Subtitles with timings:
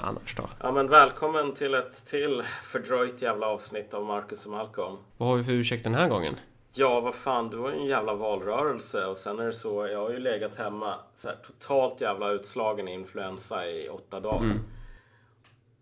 [0.00, 0.48] annars då?
[0.60, 4.96] Ja men välkommen till ett till fördröjt jävla avsnitt av Marcus och Malcolm.
[5.16, 6.36] Vad har vi för ursäkt den här gången?
[6.72, 9.98] Ja, vad fan, du har ju en jävla valrörelse och sen är det så, jag
[9.98, 14.44] har ju legat hemma så här, totalt jävla utslagen i influensa i åtta dagar.
[14.44, 14.58] Mm.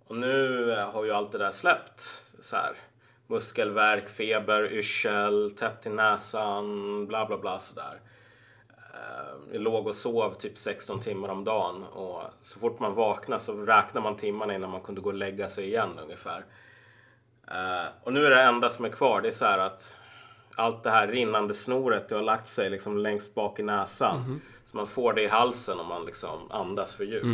[0.07, 2.01] Och nu eh, har ju allt det där släppt.
[2.41, 2.73] Så här,
[3.27, 8.01] muskelvärk, feber, yrsel, täppt i näsan, bla bla bla sådär.
[8.97, 13.39] Eh, Jag låg och sov typ 16 timmar om dagen och så fort man vaknar
[13.39, 16.45] så räknar man timmarna innan man kunde gå och lägga sig igen ungefär.
[17.51, 19.95] Eh, och nu är det enda som är kvar, det är så här att
[20.55, 24.41] allt det här rinnande snoret det har lagt sig liksom längst bak i näsan.
[24.65, 27.27] Så man får det i halsen om man liksom andas för djupt.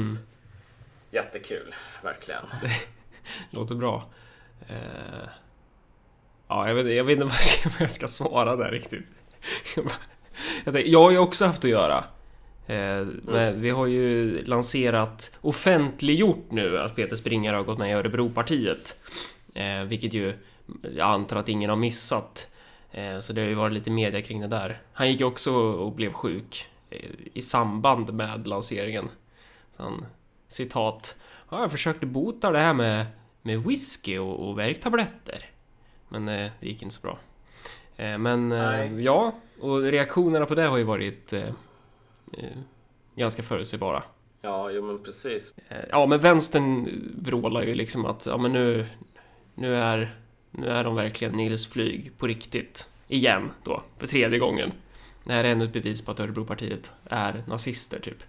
[1.11, 2.45] Jättekul, verkligen.
[3.51, 4.05] Låter bra.
[4.69, 5.29] Eh,
[6.48, 7.25] ja, jag vet, jag vet inte
[7.69, 9.06] vad jag ska svara där riktigt.
[10.64, 12.04] Jag bara- Jag, har ju också haft att göra.
[12.66, 17.92] Eh, men vi har ju lanserat, offentliggjort nu att Peter Springare har gått med i
[17.92, 18.96] Örebropartiet.
[19.55, 20.34] Eh, vilket ju
[20.97, 22.48] jag antar att ingen har missat.
[22.91, 24.78] Eh, så det har ju varit lite media kring det där.
[24.92, 26.98] Han gick ju också och blev sjuk eh,
[27.34, 29.08] i samband med lanseringen.
[29.77, 30.06] Så han,
[30.48, 31.17] citat.
[31.50, 33.06] Ja, jag försökte bota det här med,
[33.42, 35.44] med whisky och, och värktabletter.
[36.08, 37.19] Men eh, det gick inte så bra.
[37.97, 39.03] Eh, men eh, Nej.
[39.03, 41.48] ja, och reaktionerna på det har ju varit eh,
[42.39, 42.59] eh,
[43.17, 44.03] ganska förutsägbara.
[44.43, 45.55] Ja, jo men precis.
[45.91, 48.87] Ja, men vänstern vrålar ju liksom att ja, men nu,
[49.55, 50.17] nu, är,
[50.51, 52.89] nu är de verkligen Nils Flyg på riktigt.
[53.09, 54.73] Igen då, för tredje gången.
[55.25, 58.25] Det här är ännu ett bevis på att Örebropartiet är nazister, typ.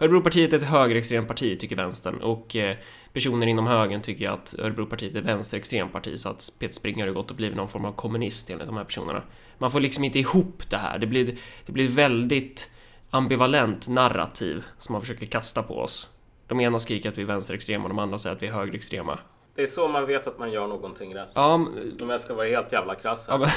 [0.00, 2.14] Örebropartiet är ett högerextremt parti, tycker vänstern.
[2.22, 2.76] Och eh,
[3.12, 7.14] personer inom högern tycker att Örebropartiet är ett vänsterextremt parti, så att Peter Springare har
[7.14, 9.22] gått och blivit någon form av kommunist enligt de här personerna.
[9.58, 10.98] Man får liksom inte ihop det här.
[10.98, 12.70] Det blir, det blir väldigt
[13.10, 16.08] ambivalent narrativ som man försöker kasta på oss.
[16.46, 19.18] De ena skriker att vi är vänsterextrema och de andra säger att vi är högerextrema.
[19.54, 21.28] Det är så man vet att man gör någonting rätt.
[21.34, 23.48] Ja, men- Om jag ska vara helt jävla krass ja men,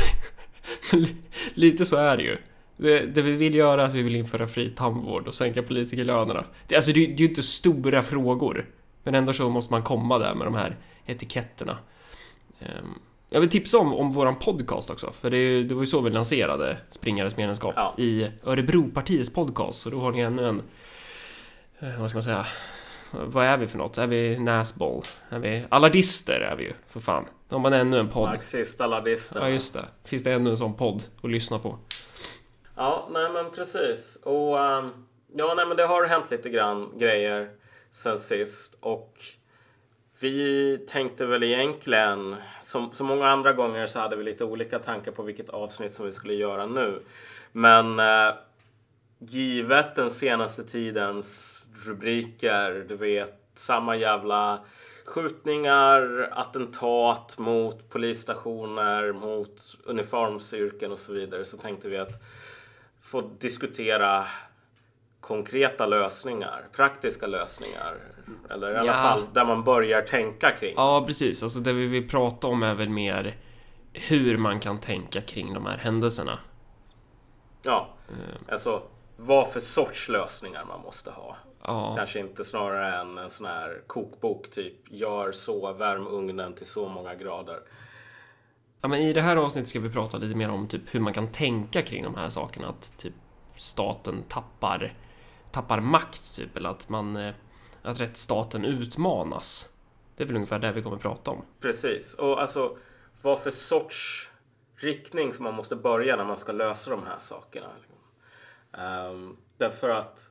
[1.54, 2.38] lite så är det ju.
[2.82, 6.44] Det, det vi vill göra är att vi vill införa fri tandvård och sänka politikerlönerna.
[6.68, 8.66] Det, alltså, det, det är ju inte stora frågor.
[9.04, 10.76] Men ändå så måste man komma där med de här
[11.06, 11.78] etiketterna.
[12.60, 12.94] Ehm,
[13.30, 16.10] Jag vill tipsa om, om våran podcast också, för det, det var ju så vi
[16.10, 17.94] lanserade Springares medlemskap Ja.
[17.98, 20.62] i Örebropartiets podcast, så då har ni ännu en...
[21.80, 22.46] eh, Vad ska man säga?
[23.12, 23.98] Vad är vi för något?
[23.98, 25.02] Är vi näsboll?
[25.30, 25.66] Är vi...
[25.70, 27.26] Alardister är vi ju, för fan.
[27.50, 28.30] Då har man ännu en podd.
[28.30, 29.40] Marxista, laddister.
[29.40, 29.86] Ja, just det.
[30.06, 31.78] Finns det ännu en sån podd att lyssna på?
[32.82, 34.16] Ja, nej men precis.
[34.24, 34.92] Och um,
[35.34, 37.50] ja, nej men det har hänt lite grann grejer
[37.92, 39.20] sen sist och
[40.20, 45.12] vi tänkte väl egentligen, som så många andra gånger så hade vi lite olika tankar
[45.12, 47.02] på vilket avsnitt som vi skulle göra nu.
[47.52, 48.34] Men eh,
[49.20, 54.60] givet den senaste tidens rubriker, du vet, samma jävla
[55.06, 62.22] skjutningar, attentat mot polisstationer, mot uniformsyrken och så vidare så tänkte vi att
[63.12, 64.26] få diskutera
[65.22, 67.96] konkreta lösningar, praktiska lösningar.
[68.50, 68.94] Eller i alla Ja.
[68.94, 70.74] fall där man börjar tänka kring.
[70.76, 71.44] Ja, precis.
[71.44, 73.36] Alltså det vi vill prata om är väl mer
[73.94, 76.40] hur man kan tänka kring de här händelserna.
[77.64, 77.88] Ja,
[78.50, 78.82] alltså
[79.18, 81.36] vad för sorts lösningar man måste ha.
[81.64, 86.66] Ja, Kanske inte snarare än en sån här kokbok typ gör så, värm ugnen till
[86.66, 87.60] så många grader
[88.82, 91.14] ja men i det här avsnittet ska vi prata lite mer om typ hur man
[91.14, 92.68] kan tänka kring de här sakerna.
[92.68, 93.14] Att typ
[93.56, 94.94] staten tappar,
[95.52, 96.58] tappar makt, typ.
[96.58, 97.16] Eller att man...
[97.16, 97.34] Eh,
[97.84, 99.70] att rättsstaten utmanas.
[100.16, 101.42] Det är väl ungefär det vi kommer prata om.
[101.60, 102.78] Precis, och alltså
[103.22, 104.30] vad för sorts
[104.76, 107.68] riktning som man måste börja när man ska lösa de här sakerna.
[109.10, 110.31] Um, därför att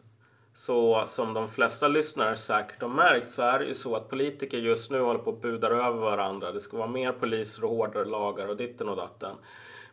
[0.55, 4.59] så som de flesta lyssnare säkert har märkt så är det ju så att politiker
[4.59, 6.53] just nu håller på att budar över varandra.
[6.53, 9.37] Det ska vara mer poliser och hårdare lagar och ditten och datten.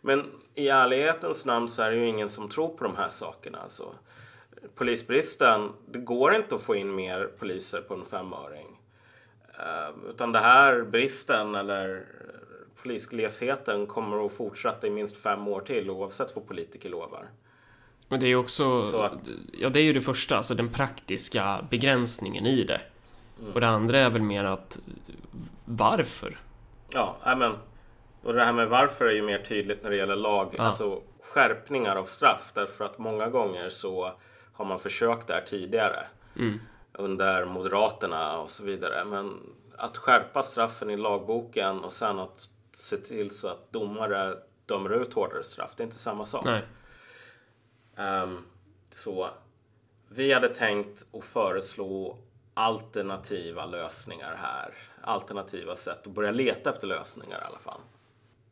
[0.02, 0.26] Men
[0.56, 3.58] i ärlighetens namn så är det ju ingen som tror på de här sakerna.
[3.58, 3.94] Alltså,
[4.76, 8.80] polisbristen, det går inte att få in mer poliser på en femöring.
[9.60, 12.06] Ehm, utan det här bristen eller
[12.82, 17.28] polisglesheten kommer att fortsätta i minst fem år till oavsett vad politiker lovar.
[18.10, 18.82] Men det är ju också...
[18.82, 19.14] Så att-
[19.60, 22.82] Ja, det är ju det första, alltså den praktiska begränsningen i det.
[23.54, 24.80] Och det andra är väl mer att...
[25.66, 26.38] Varför?
[26.90, 27.54] Ja, men.
[28.24, 30.64] Och det här med varför är ju mer tydligt när det gäller lag, Ja.
[30.64, 32.52] alltså skärpningar av straff.
[32.54, 34.12] Därför att många gånger så
[34.54, 36.00] har man försökt där tidigare.
[36.36, 36.60] Mm.
[36.94, 39.06] Under Moderaterna och så vidare.
[39.06, 39.40] Men
[39.78, 45.14] att skärpa straffen i lagboken och sen att se till så att domare dömer ut
[45.14, 46.46] hårdare straff, det är inte samma sak.
[46.46, 46.62] Nej.
[47.98, 48.46] Um,
[48.92, 49.30] så
[50.10, 52.18] vi hade tänkt att föreslå
[52.54, 54.74] alternativa lösningar här.
[55.02, 57.82] Alternativa sätt att börja leta efter lösningar i alla fall.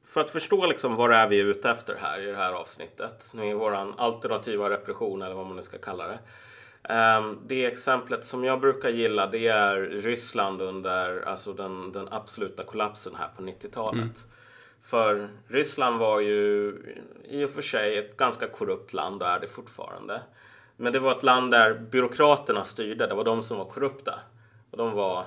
[0.03, 2.53] För att förstå liksom vad det är vi är ute efter här i det här
[2.53, 3.31] avsnittet.
[3.33, 6.19] Nu är våran alternativa repression eller vad man nu ska kalla det.
[6.93, 12.63] Um, det exemplet som jag brukar gilla det är Ryssland under alltså den, den absoluta
[12.63, 14.01] kollapsen här på 90-talet.
[14.01, 14.13] Mm.
[14.85, 16.73] För Ryssland var ju
[17.23, 20.21] i och för sig ett ganska korrupt land och är det fortfarande.
[20.77, 23.07] Men det var ett land där byråkraterna styrde.
[23.07, 24.19] Det var de som var korrupta.
[24.71, 25.25] Och de var...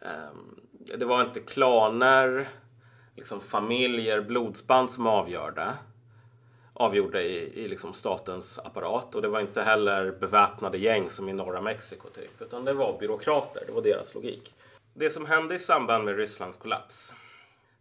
[0.00, 0.60] Um,
[0.98, 2.48] det var inte klaner,
[3.16, 5.72] liksom familjer, blodsband som avgjorde
[6.78, 11.32] avgjorde i, i liksom statens apparat och det var inte heller beväpnade gäng som i
[11.32, 14.54] norra Mexiko typ, utan det var byråkrater, det var deras logik.
[14.94, 17.14] Det som hände i samband med Rysslands kollaps,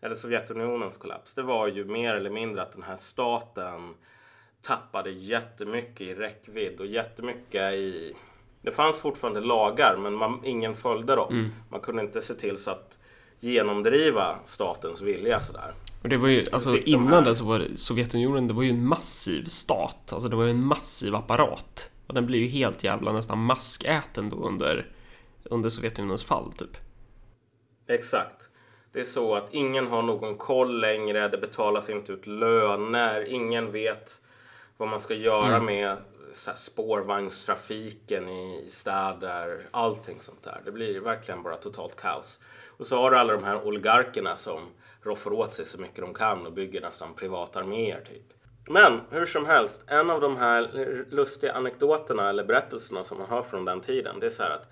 [0.02, 3.94] eller Sovjetunionens kollaps, det var ju mer eller mindre att den här staten
[4.62, 8.14] tappade jättemycket i räckvidd och jättemycket i...
[8.62, 11.34] Det fanns fortfarande lagar men man, ingen följde dem.
[11.34, 11.50] Mm.
[11.70, 12.98] Man kunde inte se till så att
[13.40, 15.72] genomdriva statens vilja sådär.
[16.04, 18.86] Och det var ju, alltså innan det så var det, Sovjetunionen, det var ju en
[18.88, 20.14] massiv stat.
[20.14, 21.90] Alltså det var ju en massiv apparat.
[22.08, 24.92] Och den blev ju helt jävla nästan maskäten då under,
[25.44, 26.78] under Sovjetunionens fall typ.
[27.88, 28.50] Exakt.
[28.98, 33.72] Det är så att ingen har någon koll längre, det betalas inte ut löner, ingen
[33.72, 34.22] vet
[34.78, 35.66] vad man ska göra mm.
[35.66, 35.98] med
[36.32, 40.62] så här, spårvagnstrafiken i städer, allting sånt där.
[40.66, 42.40] Det blir verkligen bara totalt kaos.
[42.78, 44.60] Och så har du alla de här oligarkerna som
[45.02, 48.34] roffar åt sig så mycket de kan och bygger nästan privatarméer typ.
[48.70, 50.70] Men hur som helst, en av de här
[51.10, 54.70] lustiga anekdoterna eller berättelserna som man hör från den tiden, det är så här att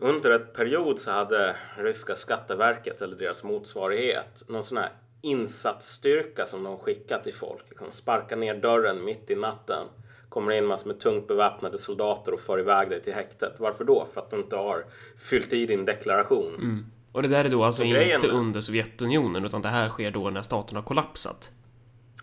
[0.00, 4.90] under ett period så hade ryska skatteverket eller deras motsvarighet någon sån här
[5.22, 7.64] insatsstyrka som de skickat till folk.
[7.68, 9.86] Liksom sparkar ner dörren mitt i natten,
[10.28, 13.54] kommer in massor med tungt beväpnade soldater och för iväg dig till häktet.
[13.58, 14.06] Varför då?
[14.14, 14.84] För att du inte har
[15.18, 16.54] fyllt i din deklaration.
[16.54, 16.86] Mm.
[17.12, 20.42] Och det där är då alltså inte under Sovjetunionen utan det här sker då när
[20.42, 21.50] staten har kollapsat.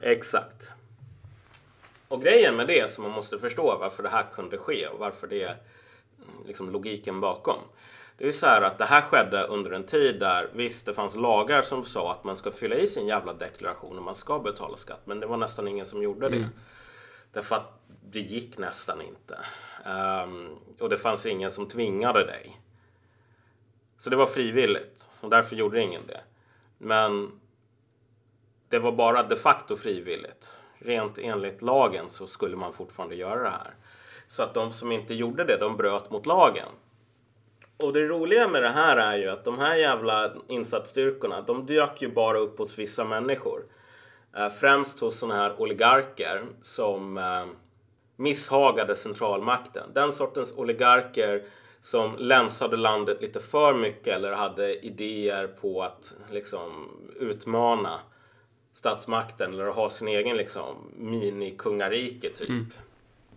[0.02, 0.72] Exakt.
[2.08, 5.28] Och grejen med det som man måste förstå varför det här kunde ske och varför
[5.28, 5.56] det
[6.46, 7.60] liksom logiken bakom.
[8.18, 11.16] Det är så här att det här skedde under en tid där visst, det fanns
[11.16, 14.78] lagar som sa att man ska fylla i sin jävla deklaration och man ska betala
[14.78, 15.02] skatt.
[15.06, 16.38] Men det var nästan ingen som gjorde det.
[16.38, 16.50] Mm.
[17.32, 19.40] Därför att det gick nästan inte.
[20.24, 22.62] Um, och det fanns ingen som tvingade dig.
[23.98, 26.22] Så det var frivilligt och därför gjorde ingen det.
[26.78, 27.40] Men
[28.70, 30.54] det var bara de facto frivilligt.
[30.78, 33.74] Rent enligt lagen så skulle man fortfarande göra det här.
[34.28, 36.68] Så att de som inte gjorde det, de bröt mot lagen.
[37.78, 42.02] Och det roliga med det här är ju att de här jävla insatsstyrkorna, de dök
[42.02, 43.64] ju bara upp hos vissa människor.
[44.38, 47.46] Eh, främst hos sådana här oligarker som eh,
[48.16, 49.90] misshagade centralmakten.
[49.94, 51.44] Den sortens oligarker
[51.82, 56.90] som länsade landet lite för mycket eller hade idéer på att liksom
[57.20, 58.00] utmana
[58.74, 62.50] statsmakten eller ha sin egen liksom mini-kungarike typ.
[62.50, 62.72] Mm.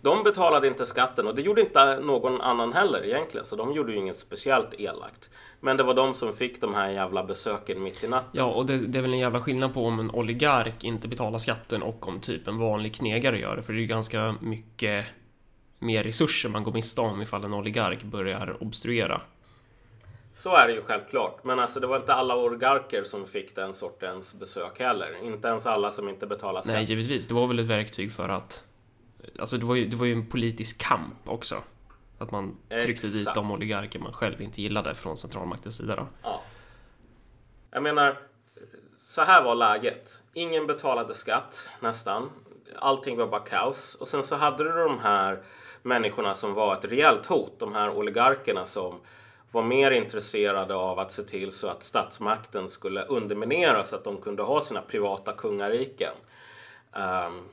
[0.03, 3.93] De betalade inte skatten och det gjorde inte någon annan heller egentligen så de gjorde
[3.93, 5.31] ju inget speciellt elakt.
[5.61, 8.31] Men det var de som fick de här jävla besöken mitt i natten.
[8.33, 11.39] Ja, och det, det, är väl en jävla skillnad på om en oligark inte betalar
[11.39, 13.63] skatten och om typ en vanlig knegare gör det.
[13.63, 15.07] För det är ju ganska mycket
[15.79, 19.21] mer resurser man går miste om ifall en oligark börjar obstruera.
[20.33, 21.45] Så är det ju självklart.
[21.45, 25.25] Men alltså det var inte alla oligarker som fick den sortens besök heller.
[25.25, 26.75] Inte ens alla som inte betalar skatt.
[26.75, 27.27] Nej, givetvis.
[27.27, 28.65] Det var väl ett verktyg för att...
[29.41, 31.63] Alltså det var ju, det var ju en politisk kamp också.
[32.19, 33.13] Att man tryckte Exakt.
[33.13, 36.07] dit de oligarker man själv inte gillade från centralmaktens sida då.
[36.23, 36.43] Ja.
[37.71, 38.19] Jag menar,
[38.97, 40.23] så här var läget.
[40.33, 42.31] Ingen betalade skatt, nästan.
[42.79, 43.95] Allting var bara kaos.
[43.95, 45.43] Och sen så hade du de här
[45.83, 47.59] människorna som var ett rejält hot.
[47.59, 49.01] De här oligarkerna som
[49.53, 54.17] var mer intresserade av att se till så att statsmakten skulle undermineras så att de
[54.17, 56.13] kunde ha sina privata kungariken.
[56.93, 57.49] Um,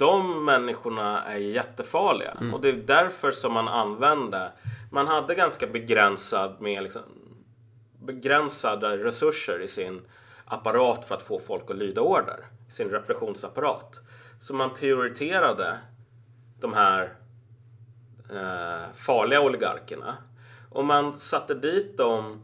[0.00, 2.54] de människorna är jättefarliga mm.
[2.54, 4.52] och det är därför som man använde,
[4.90, 7.02] man hade ganska begränsad med liksom,
[7.98, 10.02] begränsade resurser i sin
[10.44, 14.00] apparat för att få folk att lyda order, sin repressionsapparat.
[14.38, 15.78] Så man prioriterade
[16.60, 17.14] de här
[18.30, 20.16] eh, farliga oligarkerna.
[20.70, 22.42] Och man satte dit dem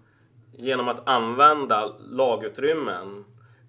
[0.52, 3.24] genom att använda lagutrymmen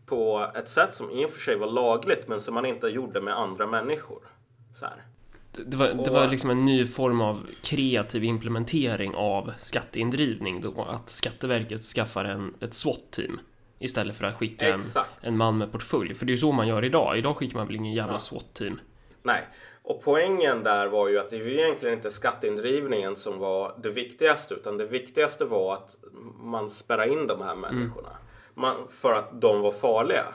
[0.08, 3.22] på ett sätt som i och för sig var lagligt men som man inte gjorde
[3.22, 4.20] med andra människor.
[4.74, 5.04] Så här.
[5.66, 11.10] Det var, det var liksom en ny form av kreativ implementering av skatteindrivning då att
[11.10, 13.40] Skatteverket skaffar en, ett SWAT-team
[13.80, 14.82] istället för att skicka en,
[15.22, 16.16] en, man med portfölj.
[16.16, 17.18] För det är ju så man gör idag.
[17.18, 18.20] Idag skickar man väl ingen jävla ja.
[18.20, 18.80] SWAT-team.
[19.24, 19.48] Nej,
[19.84, 24.54] Och poängen där var ju att det var egentligen inte skatteindrivningen som var det viktigaste
[24.54, 25.98] utan det viktigaste var att
[26.40, 28.10] man spärrade in de här människorna.
[28.58, 30.26] Man, för att de var farliga.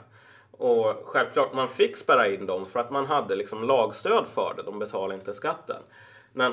[0.51, 4.63] Och självklart, man fick spärra in dem för att man hade liksom lagstöd för det.
[4.63, 5.83] De betalade inte skatten.
[6.33, 6.53] Men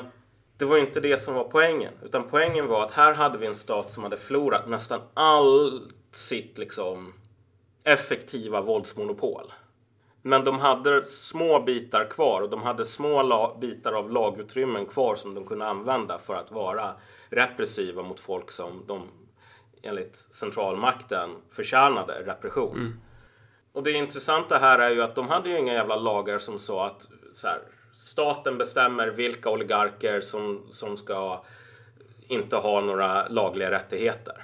[0.57, 1.93] det var inte det som var poängen.
[2.03, 6.57] Utan poängen var att här hade vi en stat som hade förlorat nästan allt sitt
[6.57, 7.13] liksom
[7.83, 9.51] effektiva våldsmonopol.
[10.21, 15.35] Men de hade små bitar kvar och de hade små bitar av lagutrymmen kvar som
[15.35, 16.93] de kunde använda för att vara
[17.29, 19.07] repressiva mot folk som de
[19.81, 22.75] enligt centralmakten förtjänade repression.
[23.73, 26.85] Och det intressanta här är ju att de hade ju inga jävla lagar som sa
[26.85, 27.59] att så här,
[27.95, 31.43] staten bestämmer vilka oligarker som, som ska
[32.21, 34.43] inte ha några lagliga rättigheter.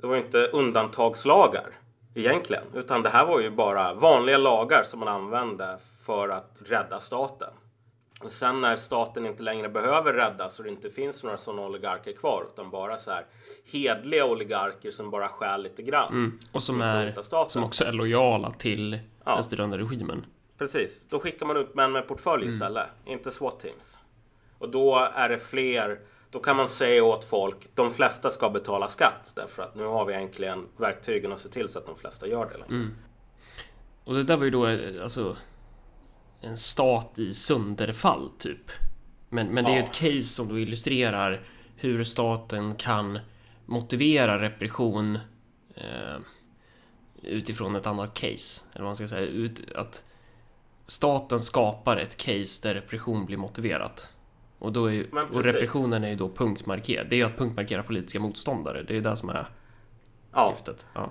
[0.00, 1.66] Det var ju inte undantagslagar
[2.14, 7.00] egentligen, utan det här var ju bara vanliga lagar som man använde för att rädda
[7.00, 7.52] staten.
[8.30, 12.46] Sen när staten inte längre behöver räddas och det inte finns några sådana oligarker kvar
[12.52, 13.26] utan bara så här
[13.72, 16.38] hedliga oligarker som bara stjäl lite grann.
[16.52, 19.34] Och som, är, som också är lojala till Ja.
[19.34, 20.26] den styrande regimen.
[20.58, 23.98] Precis, då skickar man ut män med portfölj istället, inte SWAT-teams.
[24.58, 26.00] Och då är det fler,
[26.30, 30.04] då kan man säga åt folk, de flesta ska betala skatt därför att nu har
[30.04, 32.58] vi äntligen verktygen att se till så att de flesta gör det.
[32.58, 32.88] längre.
[34.04, 35.36] Och det där var ju då eh, alltså
[36.42, 38.70] en stat i sönderfall typ.
[39.28, 39.84] Men, men det är ju Ja.
[39.84, 41.46] ett case som då illustrerar
[41.76, 43.18] hur staten kan
[43.66, 45.18] motivera repression
[45.74, 46.18] eh,
[47.22, 48.64] utifrån ett annat case.
[48.72, 49.26] Eller vad man ska säga.
[49.26, 50.04] Ut, att
[50.86, 54.12] staten skapar ett case där repression blir motiverat.
[54.58, 57.06] Och, då är, och repressionen är ju då punktmarkerad.
[57.08, 58.82] Det är ju att punktmarkera politiska motståndare.
[58.82, 59.46] Det är ju det som är
[60.32, 60.86] Ja, syftet.
[60.94, 61.10] Ja.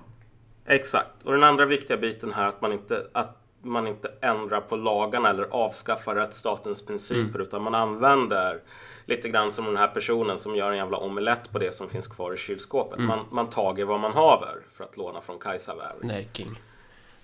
[0.65, 1.23] exakt.
[1.23, 5.29] Och den andra viktiga biten här att man inte, att man inte ändrar på lagarna
[5.29, 8.59] eller avskaffar rättsstatens principer utan man använder
[9.05, 12.07] lite grann som den här personen som gör en jävla omelett på det som finns
[12.07, 12.99] kvar i kylskåpet.
[12.99, 16.07] Man, man tager vad man haver för att låna från Kajsa Wäri.
[16.07, 16.59] Närking.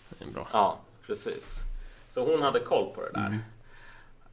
[0.10, 0.48] Det är bra.
[0.54, 1.60] Ja, precis.
[2.10, 3.40] Så hon hade koll på det där.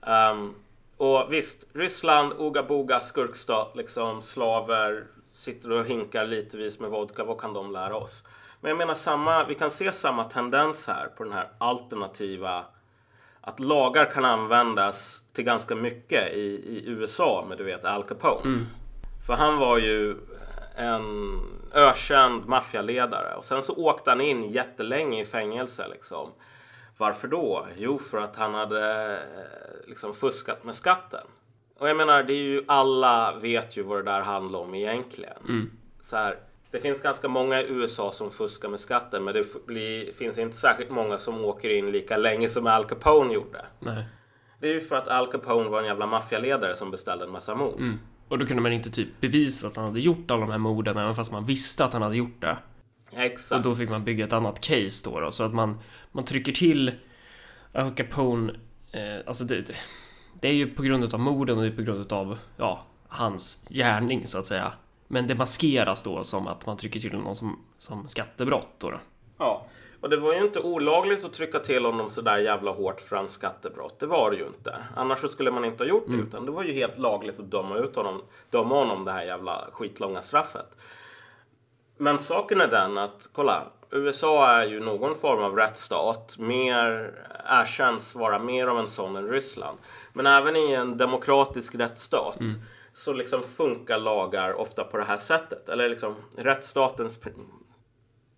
[0.07, 0.55] Ehm,
[0.97, 7.25] och visst, Ryssland, Oga Boga, skurkstat, liksom slaver, sitter och hinkar litevis med vodka.
[7.25, 8.25] Vad kan de lära oss?
[8.65, 12.65] Men jag menar, samma, vi kan se samma tendens här på den här alternativa
[13.41, 18.47] att lagar kan användas till ganska mycket i, i USA med du vet Al Capone.
[19.27, 20.17] För han var ju
[20.77, 21.41] en
[21.75, 26.29] ökänd maffialedare och sen så åkte han in jättelänge i fängelse liksom.
[26.97, 27.67] Varför då?
[27.77, 31.27] Jo, för att han hade eh, liksom fuskat med skatten.
[31.79, 35.37] Och jag menar, det är ju alla vet ju vad det där handlar om egentligen.
[36.01, 36.39] Så här,
[36.75, 40.57] det finns ganska många i USA som fuskar med skatten, men det blir, finns inte
[40.57, 43.65] särskilt många som åker in lika länge som Al Capone gjorde.
[43.81, 44.05] Nej.
[44.61, 47.55] Det är ju för att Al Capone var en jävla maffialedare som beställde en massa
[47.55, 47.83] mord.
[48.29, 50.97] Och då kunde man inte typ bevisa att han hade gjort alla de här morden
[50.97, 52.59] även fast man visste att han hade gjort det.
[53.13, 53.65] Och Exakt.
[53.65, 55.79] då fick man bygga ett annat case då, då så att man,
[56.13, 56.93] man trycker till
[57.75, 58.53] Al Capone,
[58.93, 59.75] eh, alltså det, det-
[60.41, 63.69] det är ju på grund av morden och det är på grund av, ja, hans
[63.71, 64.73] gärning så att säga.
[65.07, 68.91] Men det maskeras då som att man trycker till honom som, som skattebrott då.
[68.91, 68.99] då.
[69.39, 69.67] Ja,
[70.01, 73.33] och det var ju inte olagligt att trycka till honom sådär jävla hårt för hans
[73.33, 74.01] skattebrott.
[74.01, 74.77] Det var det ju inte.
[74.97, 76.15] Annars så skulle man inte ha gjort det.
[76.15, 79.69] Utan det var ju helt lagligt att döma ut honom, döma honom det här jävla
[79.73, 80.77] skitlånga straffet.
[81.97, 83.63] Men saken är den att, kolla.
[83.91, 86.37] USA är ju någon form av rättsstat.
[86.39, 89.79] Mer erkänns vara mer av en sån än Ryssland.
[90.13, 92.39] Men även i en demokratisk rättsstat
[92.95, 95.69] så liksom funkar lagar ofta på det här sättet.
[95.69, 97.21] Eller liksom rättsstatens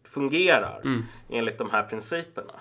[0.05, 0.81] fungerar
[1.31, 2.55] enligt de här principerna.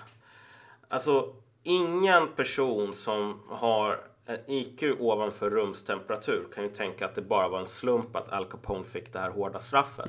[0.88, 7.48] Alltså, ingen person som har en IQ ovanför rumstemperatur kan ju tänka att det bara
[7.48, 10.06] var en slump att Al Capone fick det här hårda straffet.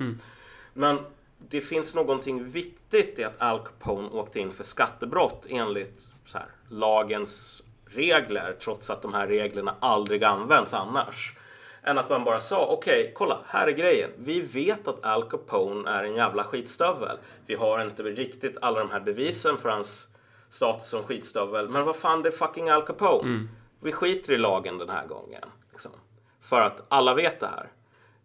[0.73, 0.99] Men
[1.37, 7.63] det finns någonting viktigt i att Al Capone åkte in för skattebrott enligt här, lagens
[7.85, 11.36] regler, trots att de här reglerna aldrig används annars.
[11.87, 14.09] Än att man bara sa, okej, kolla, här är grejen.
[14.17, 17.17] Vi vet att Al Capone är en jävla skitstövel.
[17.45, 20.07] Vi har inte riktigt alla de här bevisen för hans
[20.49, 21.69] status som skitstövel.
[21.69, 23.47] Men vad fan, det är fucking Al Capone.
[23.79, 25.43] Vi skiter i lagen den här gången.
[25.71, 25.91] Liksom.
[26.41, 27.71] För att alla vet det här.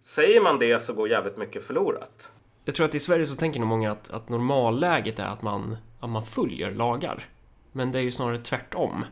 [0.00, 2.32] Säger man det så går jävligt mycket förlorat.
[2.64, 5.76] Jag tror att i Sverige så tänker nog många att, att normalläget är att man,
[6.00, 7.24] att man följer lagar.
[7.72, 9.04] Men det är ju snarare tvärtom.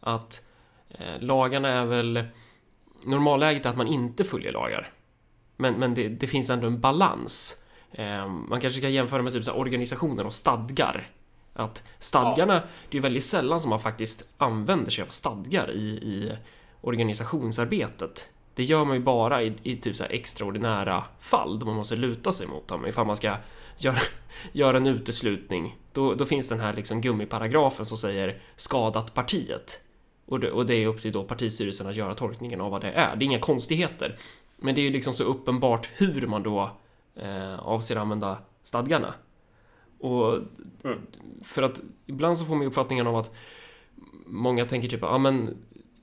[0.00, 0.42] Att
[0.88, 2.24] eh, lagarna är väl...
[3.04, 4.92] Normalläget är att man inte följer lagar.
[5.56, 7.62] Men, men det, det finns ändå en balans.
[7.92, 11.10] Eh, man kanske ska jämföra med typ så organisationer och stadgar.
[11.52, 12.60] Att stadgarna, ja.
[12.90, 16.32] det är väldigt sällan som man faktiskt använder sig av stadgar i, i
[16.80, 18.30] organisationsarbetet.
[18.54, 22.32] Det gör man ju bara i, i typ så extraordinära fall då man måste luta
[22.32, 22.86] sig mot dem.
[22.86, 23.36] Ifall man ska
[23.76, 23.98] göra,
[24.52, 29.80] göra en uteslutning, då, då finns den här liksom gummiparagrafen som säger skadat partiet.
[30.28, 32.90] Och det, och det är upp till då partistyrelsen att göra tolkningen av vad det
[32.90, 33.16] är.
[33.16, 34.18] Det är inga konstigheter.
[34.56, 36.70] Men det är ju liksom så uppenbart hur man då
[37.16, 39.14] eh, avser att använda stadgarna.
[39.98, 40.34] Och
[40.84, 40.98] mm.
[41.42, 43.34] för att ibland så får man uppfattningen av att
[44.26, 45.56] många tänker typ, ja ah, men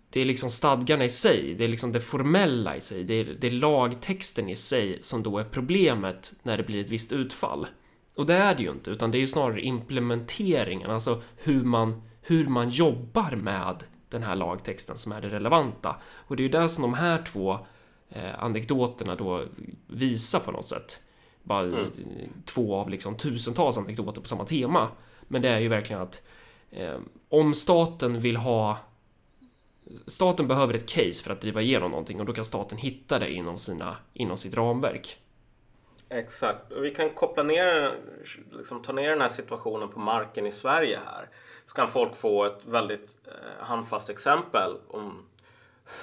[0.09, 3.37] det är liksom stadgarna i sig, det är liksom det formella i sig, det är,
[3.39, 7.67] det är lagtexten i sig som då är problemet när det blir ett visst utfall.
[8.15, 12.01] Och det är det ju inte, utan det är ju snarare implementeringen, alltså hur man,
[12.21, 15.95] hur man jobbar med den här lagtexten som är det relevanta.
[16.27, 17.59] Och det är ju det som de här två
[18.09, 19.43] eh, anekdoterna då
[19.87, 21.01] visar på något sätt.
[21.43, 21.91] Bara mm.
[22.45, 24.89] två av liksom tusentals anekdoter på samma tema.
[25.27, 26.21] Men det är ju verkligen att
[26.71, 28.77] eh, om staten vill ha
[30.07, 33.29] Staten behöver ett case för att driva igenom någonting och då kan staten hitta det
[33.29, 35.19] inom, sina, inom sitt ramverk.
[36.09, 37.99] Exakt, och vi kan koppla ner,
[38.51, 41.29] liksom ta ner den här situationen på marken i Sverige här.
[41.65, 45.25] Så kan folk få ett väldigt eh, handfast exempel om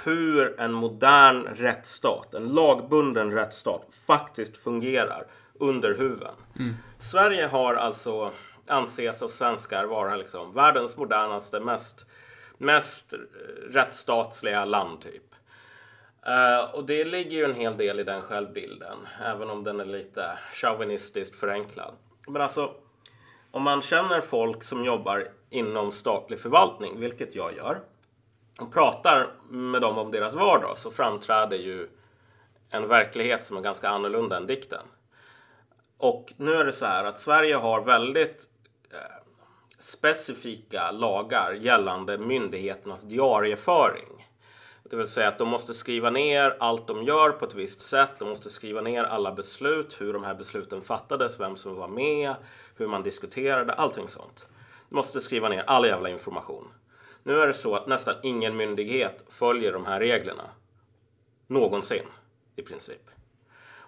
[0.05, 6.35] hur en modern rättsstat, en lagbunden rättsstat, faktiskt fungerar under huven.
[6.59, 6.75] Mm.
[6.99, 8.33] Sverige har alltså,
[8.67, 12.07] anses av svenskar vara liksom världens modernaste, mest,
[12.59, 13.15] mest
[13.71, 15.23] rättsstatliga land typ.
[16.27, 19.85] Uh, och det ligger ju en hel del i den självbilden, även om den är
[19.85, 21.95] lite chauvinistiskt förenklad.
[22.27, 22.75] Men alltså,
[23.51, 27.81] om man känner folk som jobbar inom statlig förvaltning, vilket jag gör,
[28.61, 31.89] och pratar med dem om deras vardag så framträder ju
[32.71, 34.87] en verklighet som är ganska annorlunda än dikten.
[35.99, 38.49] Och nu är det så här att Sverige har väldigt
[38.91, 38.99] eh,
[39.79, 44.29] specifika lagar gällande myndigheternas diarieföring.
[44.83, 48.11] Det vill säga att de måste skriva ner allt de gör på ett visst sätt.
[48.19, 52.35] De måste skriva ner alla beslut, hur de här besluten fattades, vem som var med,
[52.77, 54.47] hur man diskuterade, allting sånt.
[54.93, 56.69] Måste skriva ner all jävla information.
[57.23, 60.45] Nu är det så att nästan ingen myndighet följer de här reglerna.
[61.47, 62.05] Någonsin,
[62.57, 63.11] i princip.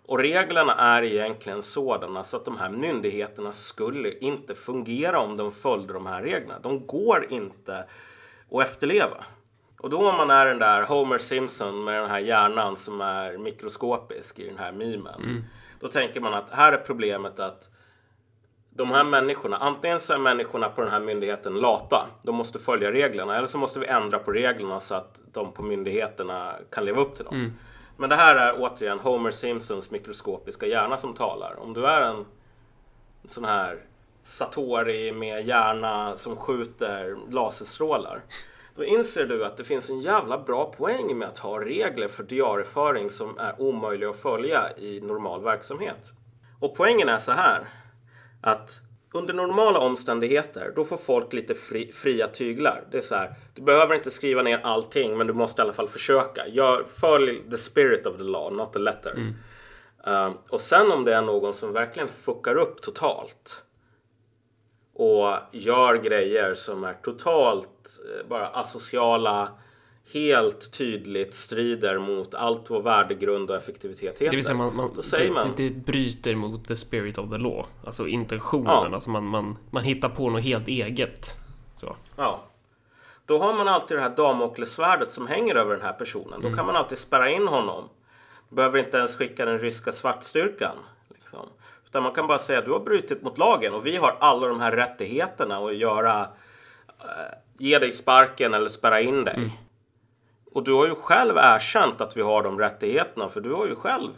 [0.07, 5.53] Och reglerna är egentligen sådana så att de här myndigheterna skulle inte fungera om de
[5.53, 6.59] följde de här reglerna.
[6.59, 7.85] De går inte
[8.51, 9.25] att efterleva.
[9.81, 13.38] Och då om man är den där Homer Simpson med den här hjärnan som är
[13.38, 15.23] mikroskopisk i den här memen.
[15.23, 15.45] Mm.
[15.81, 17.71] Då tänker man att här är problemet att
[18.77, 22.93] de här människorna, antingen så är människorna på den här myndigheten lata, de måste följa
[22.93, 27.01] reglerna, eller så måste vi ändra på reglerna så att de på myndigheterna kan leva
[27.01, 27.35] upp till dem.
[27.35, 27.53] Mm.
[27.97, 31.61] Men det här är återigen Homer Simpsons mikroskopiska hjärna som talar.
[31.61, 32.25] Om du är en
[33.29, 33.79] sån här
[34.23, 38.21] Satori med hjärna som skjuter laserstrålar.
[38.75, 42.23] Då inser du att det finns en jävla bra poäng med att ha regler för
[42.23, 46.13] diarieföring som är omöjliga att följa i normal verksamhet.
[46.61, 47.69] Och poängen är så här
[48.46, 48.80] att
[49.12, 52.85] under normala omständigheter då får folk lite fri, fria tyglar.
[52.90, 55.72] Det är så här, du behöver inte skriva ner allting men du måste i alla
[55.72, 56.48] fall försöka.
[56.48, 59.11] Gör, följ the spirit of the law, not the letter.
[59.11, 59.35] Mm.
[60.07, 63.62] Uh, och sen om det är någon som verkligen fuckar upp totalt
[64.94, 69.48] och gör grejer som är totalt uh, bara asociala
[70.12, 74.31] helt tydligt strider mot allt vad värdegrund och effektivitet heter.
[74.31, 77.38] Det vill säga man, man, det, man det, det, bryter mot the spirit of the
[77.38, 77.67] law.
[77.85, 78.67] Alltså intentionen.
[78.67, 78.95] Ja.
[78.95, 81.37] Alltså man, man, man hittar på något helt eget.
[81.81, 81.97] Så.
[82.17, 82.43] Ja.
[83.27, 86.40] Då har man alltid det här damoklessvärdet som hänger över den här personen.
[86.40, 86.57] Då mm.
[86.57, 87.88] kan man alltid spärra in honom.
[88.49, 90.77] Behöver inte ens skicka den ryska svartstyrkan.
[91.09, 91.49] Liksom.
[91.87, 94.49] Utan man kan bara säga att du har brutit mot lagen och vi har alla
[94.49, 96.21] de här rättigheterna att göra
[97.01, 97.07] äh,
[97.59, 99.35] ge dig sparken eller spärra in dig.
[99.35, 99.51] Mm.
[100.55, 103.75] Och du har ju själv erkänt att vi har de rättigheterna för du har ju
[103.75, 104.11] själv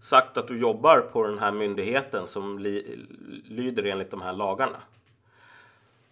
[0.00, 3.06] sagt att du jobbar på den här myndigheten som li,
[3.44, 4.76] lyder enligt de här lagarna.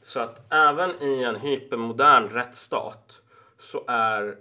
[0.03, 3.21] Så att även i en hypermodern rättsstat
[3.59, 4.37] så är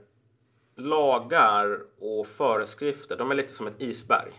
[0.75, 4.32] lagar och föreskrifter, de är lite som ett isberg.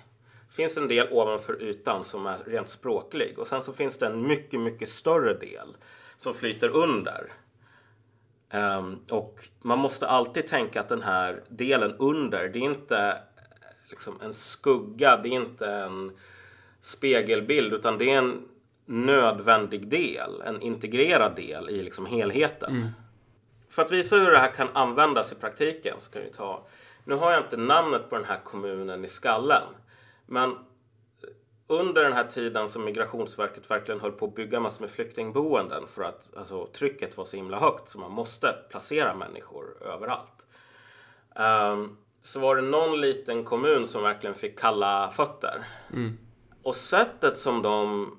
[0.48, 4.06] Det finns en del ovanför ytan som är rent språklig och sen så finns det
[4.06, 5.76] en mycket, mycket större del
[6.16, 7.32] som flyter under
[8.52, 13.16] Um, och man måste alltid tänka att den här delen under, det är inte
[13.90, 16.12] liksom en skugga, det är inte en
[16.80, 18.48] spegelbild utan det är en
[18.86, 22.70] nödvändig del, en integrerad del i liksom helheten.
[22.70, 22.88] Mm.
[23.70, 26.66] För att visa hur det här kan användas i praktiken så kan vi ta,
[27.04, 29.62] nu har jag inte namnet på den här kommunen i skallen,
[30.26, 30.56] men
[31.70, 36.02] under den här tiden som Migrationsverket verkligen höll på att bygga massor med flyktingboenden för
[36.02, 40.46] att alltså, trycket var så himla högt så man måste placera människor överallt.
[41.34, 45.64] Um, så var det någon liten kommun som verkligen fick kalla fötter.
[45.92, 46.18] Mm.
[46.62, 48.10] Och sättet som de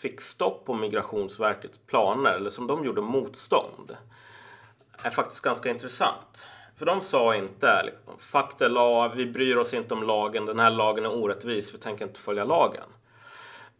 [0.00, 3.96] fick stopp på Migrationsverkets planer, eller som de gjorde motstånd,
[5.02, 6.46] är faktiskt ganska intressant.
[6.80, 10.58] För de sa inte liksom, fuck the law, vi bryr oss inte om lagen, den
[10.58, 12.88] här lagen är orättvis, vi tänker inte följa lagen.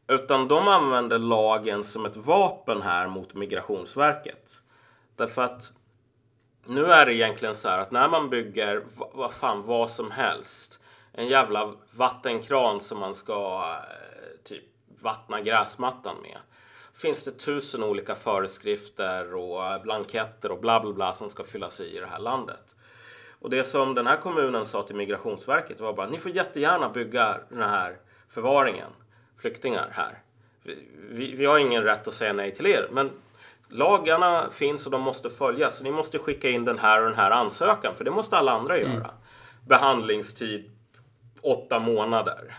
[0.08, 4.62] Utan de använde lagen som ett vapen här mot Migrationsverket.
[5.16, 5.72] Därför att
[6.66, 10.80] nu är det egentligen så här att när man bygger vad fan vad som helst,
[11.12, 14.64] en jävla vattenkran som man ska eh, typ
[15.02, 16.38] vattna gräsmattan med.
[16.94, 21.96] Finns det tusen olika föreskrifter och blanketter och bla bla bla som ska fyllas i
[21.96, 22.74] i det här landet.
[23.40, 27.40] Och det som den här kommunen sa till Migrationsverket var bara ni får jättegärna bygga
[27.48, 27.96] den här
[28.28, 28.90] förvaringen,
[29.38, 30.22] flyktingar här.
[30.62, 33.10] Vi, vi, vi har ingen rätt att säga nej till er, men
[33.68, 35.76] lagarna finns och de måste följas.
[35.76, 38.52] Så ni måste skicka in den här och den här ansökan, för det måste alla
[38.52, 38.90] andra göra.
[38.90, 39.10] Mm.
[39.66, 40.70] Behandlingstid
[41.40, 42.54] åtta månader.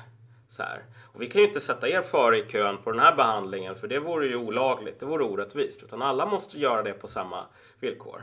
[0.48, 0.82] Så här.
[1.14, 3.88] Och vi kan ju inte sätta er före i kön på den här behandlingen, för
[3.88, 5.84] det vore ju olagligt, det vore orättvist.
[5.84, 7.46] Utan alla måste göra det på samma
[7.80, 8.22] villkor.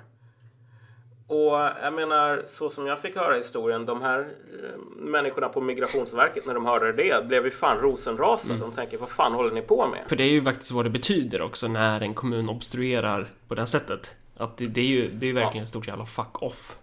[1.29, 6.47] Och jag menar, så som jag fick höra historien, de här eh, människorna på Migrationsverket
[6.47, 8.55] när de hörde det blev ju fan rosenrasade.
[8.55, 8.71] Mm.
[8.71, 10.01] De tänker, vad fan håller ni på med?
[10.09, 13.61] För det är ju faktiskt vad det betyder också när en kommun obstruerar på det
[13.61, 14.15] här sättet.
[14.37, 15.63] Att det, det är ju det är verkligen ja.
[15.63, 16.77] ett stort jävla fuck off.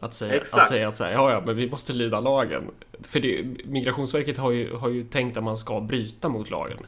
[0.00, 2.70] Att säga, att säga att säga, ja, ja, men vi måste lyda lagen.
[3.02, 6.78] För det, Migrationsverket har ju, har ju tänkt att man ska bryta mot lagen.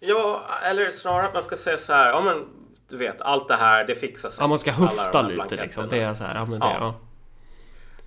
[0.00, 2.46] Ja, eller snarare att man ska säga så här, ja men
[2.90, 4.42] du vet, allt det här, det fixar sig.
[4.42, 5.88] Ja, man ska höfta lite liksom.
[5.88, 6.76] Det är så här, ja men det, ja.
[6.80, 6.94] ja.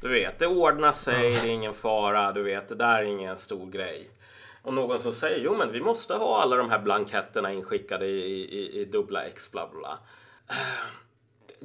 [0.02, 3.38] Du vet, det ordnar sig, det är ingen fara, du vet, det där är ingen
[3.38, 4.10] stor grej.
[4.62, 8.44] Och någon som säger, jo men vi måste ha alla de här blanketterna inskickade i,
[8.60, 9.98] i, i dubbla X, bla bla.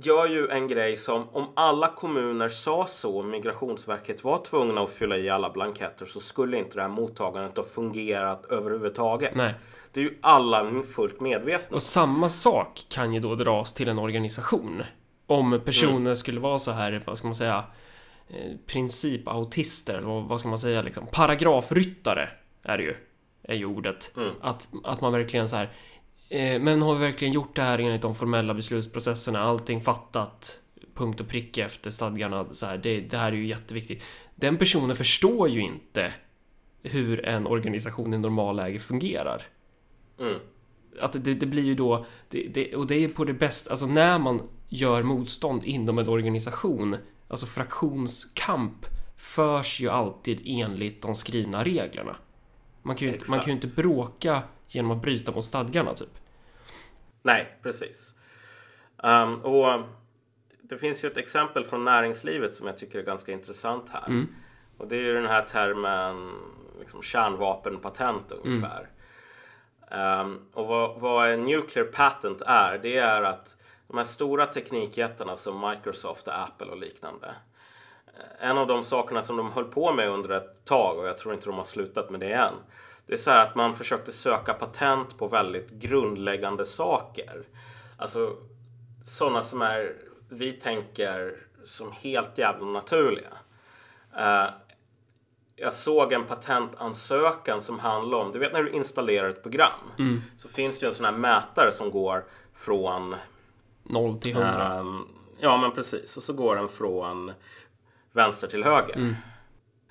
[0.02, 5.16] Gör ju en grej som om alla kommuner sa så, Migrationsverket var tvungna att fylla
[5.16, 9.34] i alla blanketter så skulle inte det här mottagandet ha fungerat överhuvudtaget.
[9.34, 9.54] Nej.
[9.92, 13.98] Det är ju alla fullt medvetna Och samma sak kan ju då dras till en
[13.98, 14.82] organisation.
[15.26, 16.16] Om personer mm.
[16.16, 17.64] skulle vara så här, vad ska man säga,
[18.28, 22.28] eh, principautister, vad ska man säga liksom, paragrafryttare
[22.62, 22.94] är det ju,
[23.42, 24.12] är ju ordet.
[24.16, 24.30] Mm.
[24.40, 25.70] Att, att man verkligen så här,
[26.31, 30.61] men har vi verkligen gjort det här enligt de formella beslutsprocesserna, allting fattat,
[30.95, 34.05] punkt och prick efter stadgarna, så här, det, det här är ju jätteviktigt.
[34.35, 36.12] Den personen förstår ju inte
[36.83, 39.43] hur en organisation i normalläge fungerar.
[40.21, 40.38] Mm.
[41.01, 43.87] Att det, det, blir ju då, det, det, och det är på det bästa, alltså
[43.87, 46.97] när man gör motstånd inom en organisation,
[47.29, 48.87] alltså fraktionskamp
[49.17, 52.17] förs ju alltid enligt de skrivna reglerna.
[52.83, 56.17] Man kan ju, man kan ju inte bråka genom att bryta mot stadgarna typ.
[57.22, 58.14] Nej, precis.
[58.96, 59.83] Um, och
[60.62, 64.07] det finns ju ett exempel från näringslivet som jag tycker är ganska intressant här.
[64.07, 64.28] Mm.
[64.78, 66.33] Och det är ju den här termen
[66.78, 68.88] liksom kärnvapenpatent ungefär.
[69.90, 70.20] Mm.
[70.20, 73.57] Um, och vad, vad en nuclear patent är, det är att
[73.88, 77.35] de här stora teknikjättarna som Microsoft, Apple och liknande.
[78.07, 81.18] Eh, en av de sakerna som de höll på med under ett tag, och jag
[81.18, 82.54] tror inte de har slutat med det än.
[83.09, 87.42] Det är så här att man försökte söka patent på väldigt grundläggande saker.
[87.97, 88.37] Alltså
[89.05, 89.92] sådana som är,
[90.29, 93.33] vi tänker som helt jävla naturliga.
[94.16, 94.51] Uh,
[95.57, 100.23] jag såg en patentansökan som handlar om, du vet när du installerar ett program mm.
[100.37, 103.14] så finns det ju en sån här mätare som går från
[103.83, 104.81] 0 till 100.
[104.81, 105.09] Um,
[105.40, 107.33] ja men precis, och så går den från
[108.12, 108.97] vänster till höger.
[108.97, 109.14] Mm.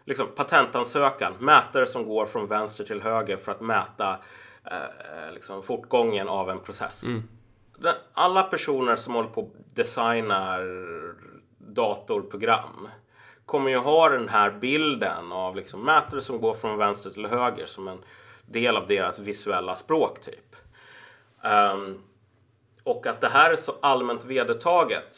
[0.07, 4.17] Liksom patentansökan, mätare som går från vänster till höger för att mäta
[4.65, 7.03] eh, liksom fortgången av en process.
[7.03, 7.23] Mm.
[8.13, 10.61] Alla personer som håller på och designar
[11.57, 12.87] datorprogram
[13.45, 17.65] kommer ju ha den här bilden av liksom mätare som går från vänster till höger
[17.65, 18.03] som en
[18.45, 20.55] del av deras visuella språk typ.
[21.73, 22.01] Um,
[22.83, 25.17] och att det här är så allmänt vedertaget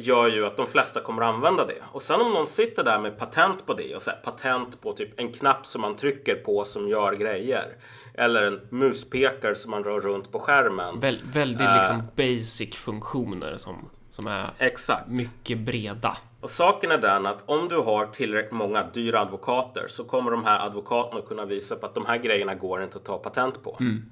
[0.00, 1.82] gör ju att de flesta kommer att använda det.
[1.92, 5.20] Och sen om någon sitter där med patent på det och säger patent på typ
[5.20, 7.76] en knapp som man trycker på som gör grejer.
[8.14, 11.00] Eller en muspekare som man rör runt på skärmen.
[11.00, 15.08] Vä väldigt uh, liksom basic funktioner som, som är exakt.
[15.08, 16.16] mycket breda.
[16.40, 20.44] Och saken är den att om du har tillräckligt många dyra advokater så kommer de
[20.44, 23.76] här advokaterna kunna visa upp att de här grejerna går inte att ta patent på.
[23.80, 24.10] Mm.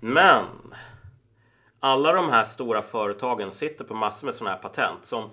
[0.00, 0.44] Men
[1.86, 5.30] alla de här stora företagen sitter på massor med sådana här patent som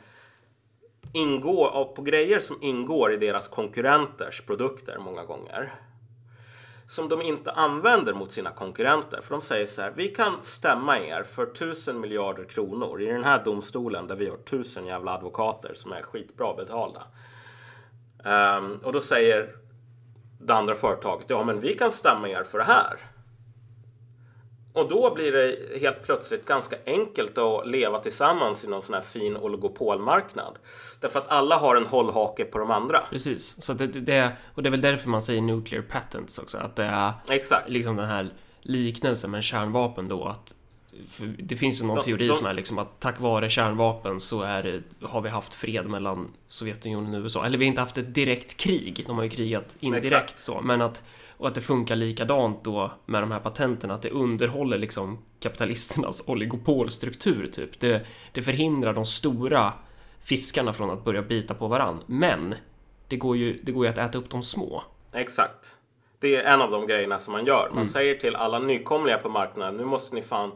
[1.14, 5.72] ingår på grejer som ingår i deras konkurrenters produkter många gånger.
[6.88, 9.22] som de inte använder mot sina konkurrenter.
[9.22, 13.24] För de säger så här, vi kan stämma er för tusen miljarder kronor i den
[13.24, 17.04] här domstolen där vi har tusen jävla advokater som är skitbra betalda.
[18.58, 19.56] Um, och då säger
[20.40, 23.13] det andra företaget, ja men vi kan stämma er för det här.
[24.74, 29.02] Och då blir det helt plötsligt ganska enkelt att leva tillsammans i någon sån här
[29.02, 30.60] fin oligopolmarknad.
[31.00, 33.04] Därför att alla har en hållhake på de andra.
[33.10, 36.58] Precis, så det, det, och det är väl därför man säger nuclear patents också.
[36.58, 37.70] Att det är Exakt.
[37.70, 38.30] liksom den här
[38.62, 40.26] liknelsen med kärnvapen då.
[40.26, 40.56] Att
[41.38, 44.42] det finns ju någon de, teori de, som är liksom att tack vare kärnvapen så
[44.42, 47.46] är det, har vi haft fred mellan Sovjetunionen och USA.
[47.46, 50.40] Eller vi har inte haft ett direkt krig, de har ju krigat indirekt Exakt.
[50.40, 50.62] så.
[50.62, 51.04] Men att
[51.44, 56.24] och att det funkar likadant då med de här patenterna, att det underhåller liksom kapitalisternas
[56.28, 57.80] oligopolstruktur typ.
[57.80, 59.74] Det, det förhindrar de stora
[60.22, 62.04] fiskarna från att börja bita på varann.
[62.06, 62.56] Men
[63.08, 64.84] det går ju, det går ju att äta upp de små.
[65.14, 65.76] Exakt.
[66.20, 67.68] Det är en av de grejerna som man gör.
[67.68, 67.86] Man mm.
[67.86, 70.52] säger till alla nykomlingar på marknaden, nu måste ni fan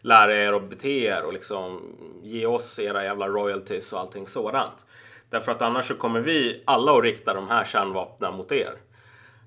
[0.00, 1.80] lära er att bete er och liksom
[2.22, 4.86] ge oss era jävla royalties och allting sådant.
[5.30, 8.74] Därför att annars så kommer vi alla att rikta de här kärnvapnen mot er.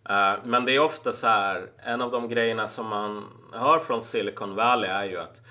[0.10, 4.02] Uh, men det är ofta så här, en av de grejerna som man hör från
[4.02, 5.42] Silicon Valley är ju att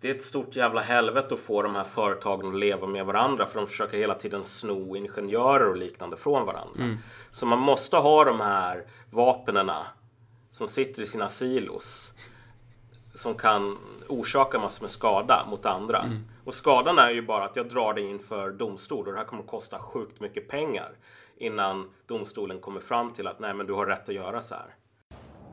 [0.00, 3.46] det är ett stort jävla helvete att få de här företagen att leva med varandra
[3.46, 6.84] för de försöker hela tiden sno ingenjörer och liknande från varandra.
[6.84, 6.96] Mm.
[7.32, 9.70] Så man måste ha de här vapnen
[10.50, 12.12] som sitter i sina silos
[13.14, 15.98] som kan orsaka massor med skada mot andra.
[15.98, 16.24] Mm.
[16.44, 19.42] Och skadan är ju bara att jag drar det inför domstol och det här kommer
[19.42, 20.92] att kosta sjukt mycket pengar
[21.44, 24.74] innan domstolen kommer fram till att nej men du har rätt att göra så här.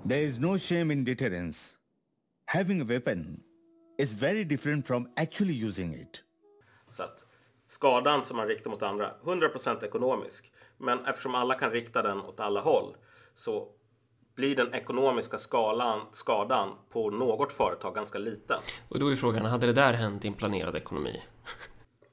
[0.10, 1.75] There is no shame in deterrence.
[2.45, 3.39] Having a weapon
[3.97, 6.23] is very different from actually using it.
[6.89, 7.25] Så att
[7.67, 10.51] skadan som man riktar mot andra, 100% ekonomisk.
[10.77, 12.95] Men eftersom alla kan rikta den åt alla håll
[13.36, 13.67] så
[14.36, 18.60] blir den ekonomiska skalan, skadan på något företag ganska liten.
[18.89, 21.21] Och då är frågan, hade det där hänt i en planerad ekonomi?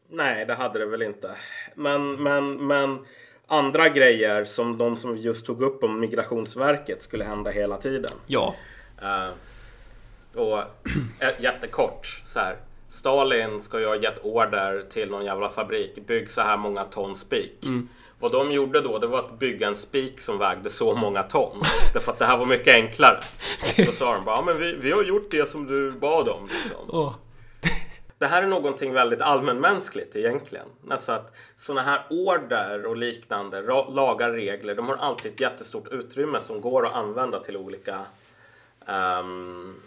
[0.08, 1.36] Nej, det hade det väl inte.
[1.74, 3.04] Men, men, men
[3.48, 8.12] andra grejer som de som just tog upp om Migrationsverket skulle hända hela tiden.
[8.26, 8.54] Ja.
[9.02, 9.30] Uh,
[10.40, 10.62] och
[11.38, 12.56] jättekort så här.
[12.88, 16.06] Stalin ska ju ha gett order till någon jävla fabrik.
[16.06, 17.64] Bygg så här många ton spik.
[17.64, 17.88] Mm.
[18.20, 21.62] Vad de gjorde då, det var att bygga en spik som vägde så många ton.
[21.92, 23.20] Därför att det här var mycket enklare.
[23.86, 26.42] Då sa de bara, ja men vi, vi har gjort det som du bad om.
[26.46, 26.90] Liksom.
[26.90, 27.14] Oh.
[28.18, 30.66] Det här är någonting väldigt allmänmänskligt egentligen.
[30.90, 36.40] Alltså att sådana här order och liknande, lagar, regler, de har alltid ett jättestort utrymme
[36.40, 38.04] som går att använda till olika,
[38.86, 39.80] um,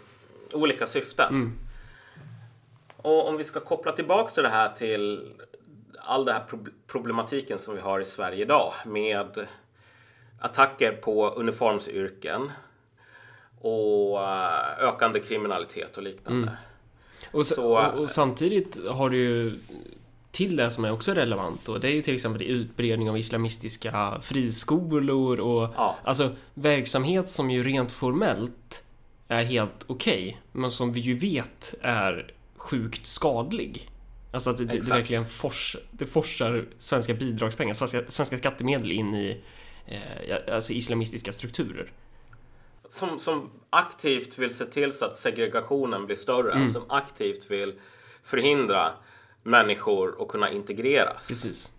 [0.52, 1.28] olika syften.
[1.28, 1.58] Mm.
[2.96, 5.32] Och om vi ska koppla tillbaks till det här till
[5.98, 6.44] all den här
[6.86, 9.46] problematiken som vi har i Sverige idag med
[10.40, 12.52] attacker på uniformsyrken
[13.60, 16.42] och eh, ökande kriminalitet och liknande.
[16.42, 16.54] Mm.
[17.32, 19.58] Och, så, och, och, samtidigt har du ju
[20.30, 24.20] till det som är också relevant och det är ju till exempel utbredning av islamistiska
[24.22, 25.96] friskolor och ja.
[26.04, 28.82] alltså verksamhet som ju rent formellt
[29.28, 33.88] är helt okej okay, men som vi ju vet är sjukt skadlig.
[34.30, 39.40] Alltså att det, det, verkligen fors, det forsar svenska bidragspengar, svenska, svenska skattemedel in i
[39.86, 41.92] eh, alltså islamistiska strukturer
[42.92, 46.52] som, som aktivt vill se till så att segregationen blir större.
[46.52, 46.68] Mm.
[46.68, 47.80] Som aktivt vill
[48.22, 48.92] förhindra
[49.42, 51.28] människor att kunna integreras.
[51.28, 51.72] Precis.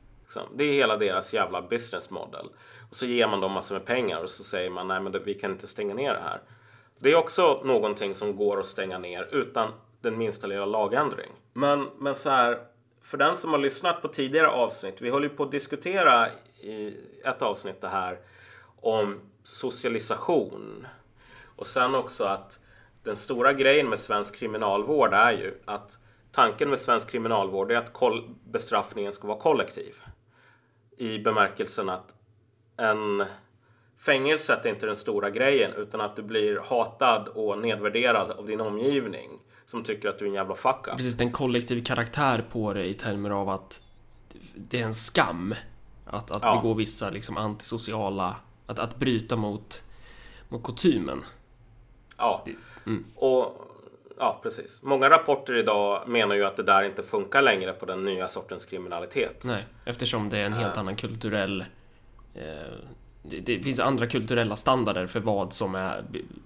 [0.56, 2.50] Det är hela deras jävla business model.
[2.90, 5.34] Och så ger man dem massor med pengar och så säger man nej men vi
[5.34, 6.42] kan inte stänga ner det här.
[7.00, 9.70] Det är också någonting som går att stänga ner utan
[10.02, 11.32] den minsta lilla lagändring.
[11.54, 12.60] Men, men så här,
[13.02, 16.28] för den som har lyssnat på tidigare avsnitt, vi håller ju på att diskutera
[16.60, 18.20] i ett avsnitt det här
[18.82, 20.88] om socialisation
[21.56, 22.60] och sen också att
[23.04, 25.98] den stora grejen med svensk kriminalvård är ju att
[26.32, 27.94] tanken med svensk kriminalvård är att
[28.52, 29.94] bestraffningen ska vara kollektiv.
[30.98, 32.16] I bemärkelsen att
[32.78, 33.26] en
[33.98, 38.62] fängelset är inte den stora grejen utan att du blir hatad och nedvärderad av din
[38.62, 39.30] omgivning
[39.66, 40.98] som tycker att du är en jävla fuck up.
[40.98, 43.82] Precis, en kollektiv karaktär på det i termer av att
[44.56, 45.56] det är en skam
[46.06, 46.56] att, att ja.
[46.56, 48.36] begå vissa liksom antisociala,
[48.66, 49.84] att, att bryta mot,
[50.50, 51.24] mot kutymen.
[52.24, 52.46] Ja,
[52.86, 53.06] mm.
[53.16, 53.68] och
[54.18, 54.84] ja, precis.
[54.84, 58.66] Många rapporter idag menar ju att det där inte funkar längre på den nya sortens
[58.66, 59.44] kriminalitet.
[59.44, 60.80] Nej, eftersom det är en helt uh.
[60.80, 61.66] annan kulturell
[62.36, 62.44] eh,
[63.24, 66.04] det, det, finns andra kulturella standarder för vad som är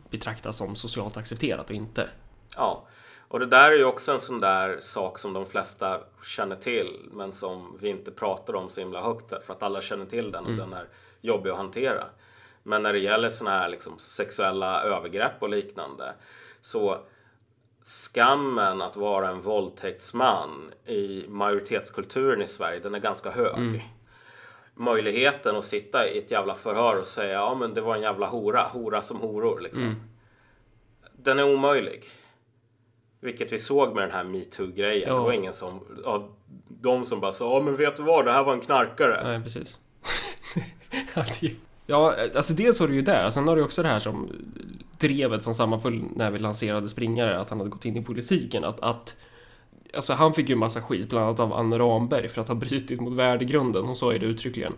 [0.10, 2.10] betraktas som socialt accepterat och inte.
[2.56, 2.84] Ja,
[3.28, 7.00] och det där är ju också en sån där sak som de flesta känner till
[7.12, 10.44] men som vi inte pratar om så himla högt för att alla känner till den
[10.44, 10.70] och mm.
[10.70, 10.86] den är
[11.22, 12.04] jobbig att hantera.
[12.68, 16.14] Men när det gäller sådana här liksom sexuella övergrepp och liknande
[16.62, 16.98] så
[17.84, 23.94] skammen att vara en våldtäktsman i majoritetskulturen i Sverige, den är ganska hög.
[24.74, 28.28] Möjligheten att sitta i ett jävla förhör och säga ja men det var en jävla
[28.28, 29.96] hora, hora som horor liksom.
[31.18, 32.04] Den är omöjlig.
[33.20, 35.10] Vilket vi såg med den här metoo-grejen.
[35.10, 35.16] Ja.
[35.16, 36.36] Det var ingen som, av
[36.68, 39.24] de som bara sa ja men vet du vad, det här var en knarkare.
[39.24, 39.80] Nej, precis.
[41.90, 43.32] Ja, alltså dels har du ju det.
[43.32, 44.30] Sen har du också det här som
[44.98, 48.64] drevet som sammanföll när vi lanserade springare, att han hade gått in i politiken.
[48.64, 49.16] Att, att
[49.94, 53.02] alltså han fick ju massa skit, bland annat av Anne Ramberg, för att ha brutit
[53.02, 53.86] mot värdegrunden.
[53.86, 54.74] Hon sa ju det uttryckligen.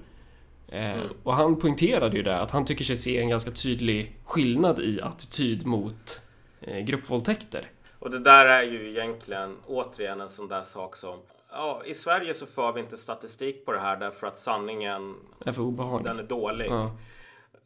[0.67, 4.79] Eh, Och han poängterade ju det, att han tycker sig se en ganska tydlig skillnad
[4.79, 6.21] i attityd mot
[6.61, 7.71] eh, gruppvåldtäkter.
[7.99, 11.19] Och det där är ju egentligen återigen en sån där sak som
[11.51, 15.51] Ja, i Sverige så för vi inte statistik på det här därför att sanningen är
[15.51, 16.05] för obehagligt.
[16.05, 16.67] den är dålig.
[16.69, 16.97] Ja.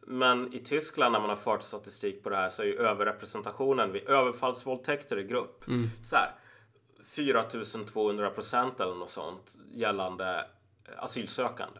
[0.07, 3.91] Men i Tyskland när man har fört statistik på det här så är ju överrepresentationen
[3.91, 5.63] vid överfallsvåldtäkter i grupp
[6.03, 6.31] så här
[7.03, 10.45] 4200 procent eller något sånt gällande
[10.97, 11.79] asylsökande.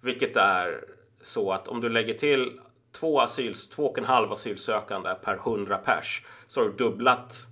[0.00, 0.84] Vilket är
[1.20, 2.60] så att om du lägger till
[2.92, 7.46] två, asyl, två och en halv asylsökande per 100 pers så har du dubblat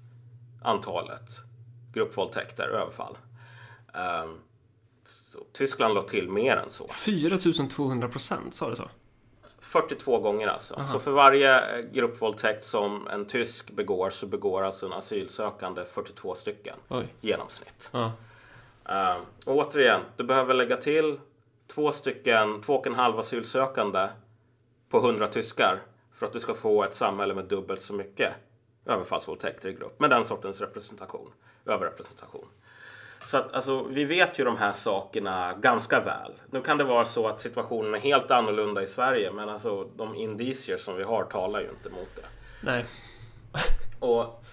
[0.62, 1.28] antalet
[1.92, 3.18] gruppvåldtäkter, överfall.
[5.04, 6.88] Så Tyskland låg till mer än så.
[6.88, 8.88] 4200 procent, sa du så?
[9.58, 10.82] 42 gånger alltså.
[10.82, 16.34] Så för varje eh, gruppvåldtäkt som en tysk begår så begår alltså en asylsökande 42
[16.34, 17.06] stycken Oj.
[17.20, 17.90] genomsnitt.
[17.92, 18.12] Ja.
[18.90, 21.20] Uh, och återigen, du behöver lägga till
[21.66, 24.08] två stycken, två och en halv asylsökande
[24.88, 25.80] på 100 tyskar
[26.12, 28.32] för att du ska få ett samhälle med dubbelt så mycket
[28.86, 31.32] överfallsvåldtäkter i grupp med den sortens representation,
[31.66, 32.46] överrepresentation.
[33.28, 36.32] Så att alltså, vi vet ju de här sakerna ganska väl.
[36.50, 40.14] Nu kan det vara så att situationen är helt annorlunda i Sverige, men alltså de
[40.14, 42.26] indicier som vi har talar ju inte mot det.
[42.60, 42.84] Nej.
[44.00, 44.44] Och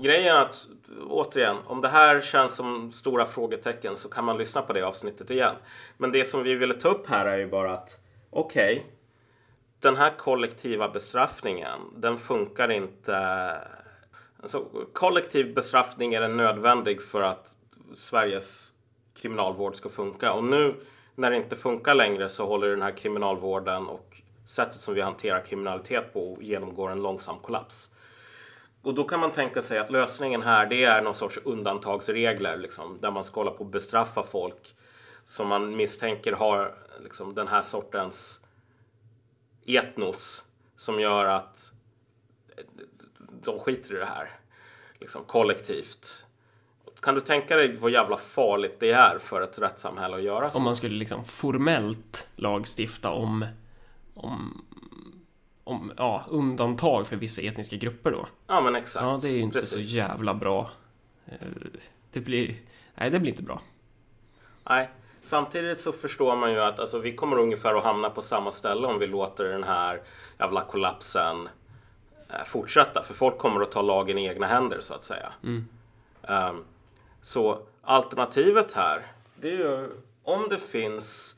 [0.00, 0.66] grejen är att
[1.08, 5.30] återigen, om det här känns som stora frågetecken så kan man lyssna på det avsnittet
[5.30, 5.54] igen.
[5.96, 7.98] Men det som vi ville ta upp här är ju bara att
[8.30, 8.86] okej,
[9.80, 13.16] den här kollektiva bestraffningen, den funkar inte.
[14.42, 17.56] Alltså, kollektiv bestraffning är nödvändig för att
[17.94, 18.74] Sveriges
[19.14, 20.32] kriminalvård ska funka.
[20.32, 20.74] Och nu
[21.14, 25.40] när det inte funkar längre så håller den här kriminalvården och sättet som vi hanterar
[25.40, 27.90] kriminalitet på genomgår en långsam kollaps.
[28.82, 32.98] Och då kan man tänka sig att lösningen här det är någon sorts undantagsregler liksom,
[33.00, 34.76] där man ska hålla på att bestraffa folk
[35.22, 38.40] som man misstänker har liksom, den här sortens
[39.66, 40.44] etnos
[40.76, 41.72] som gör att
[43.28, 44.30] de skiter i det här
[44.98, 46.26] liksom, kollektivt.
[47.04, 50.58] Kan du tänka dig vad jävla farligt det är för ett rättssamhälle att göra så?
[50.58, 53.46] Om man skulle liksom formellt lagstifta om,
[54.14, 54.64] om,
[55.64, 58.26] om ja, undantag för vissa etniska grupper då.
[58.46, 59.02] Ja men exakt.
[59.04, 59.72] Ja, det är ju inte Precis.
[59.90, 60.70] så jävla bra.
[61.26, 61.36] Eh,
[62.12, 62.54] Det blir...
[62.94, 63.60] Nej, det blir inte bra.
[64.68, 64.90] Nej,
[65.22, 68.86] samtidigt så förstår man ju att alltså, vi kommer ungefär att hamna på samma ställe
[68.86, 70.00] om vi låter den här
[70.38, 71.48] jävla kollapsen
[72.28, 73.02] eh, fortsätta.
[73.02, 75.32] För folk kommer att ta lagen i egna händer så att säga.
[76.22, 76.64] Ehm,
[77.24, 79.02] så alternativet här,
[79.36, 79.90] det är ju
[80.22, 81.36] om det finns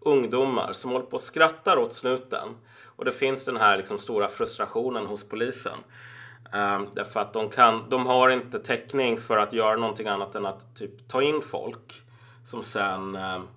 [0.00, 2.48] ungdomar som håller på och skrattar åt snuten
[2.84, 5.78] och det finns den här liksom stora frustrationen hos polisen.
[6.52, 10.46] Um, därför att de, kan, de har inte täckning för att göra någonting annat än
[10.46, 12.02] att typ ta in folk
[12.44, 13.48] som sen ehm,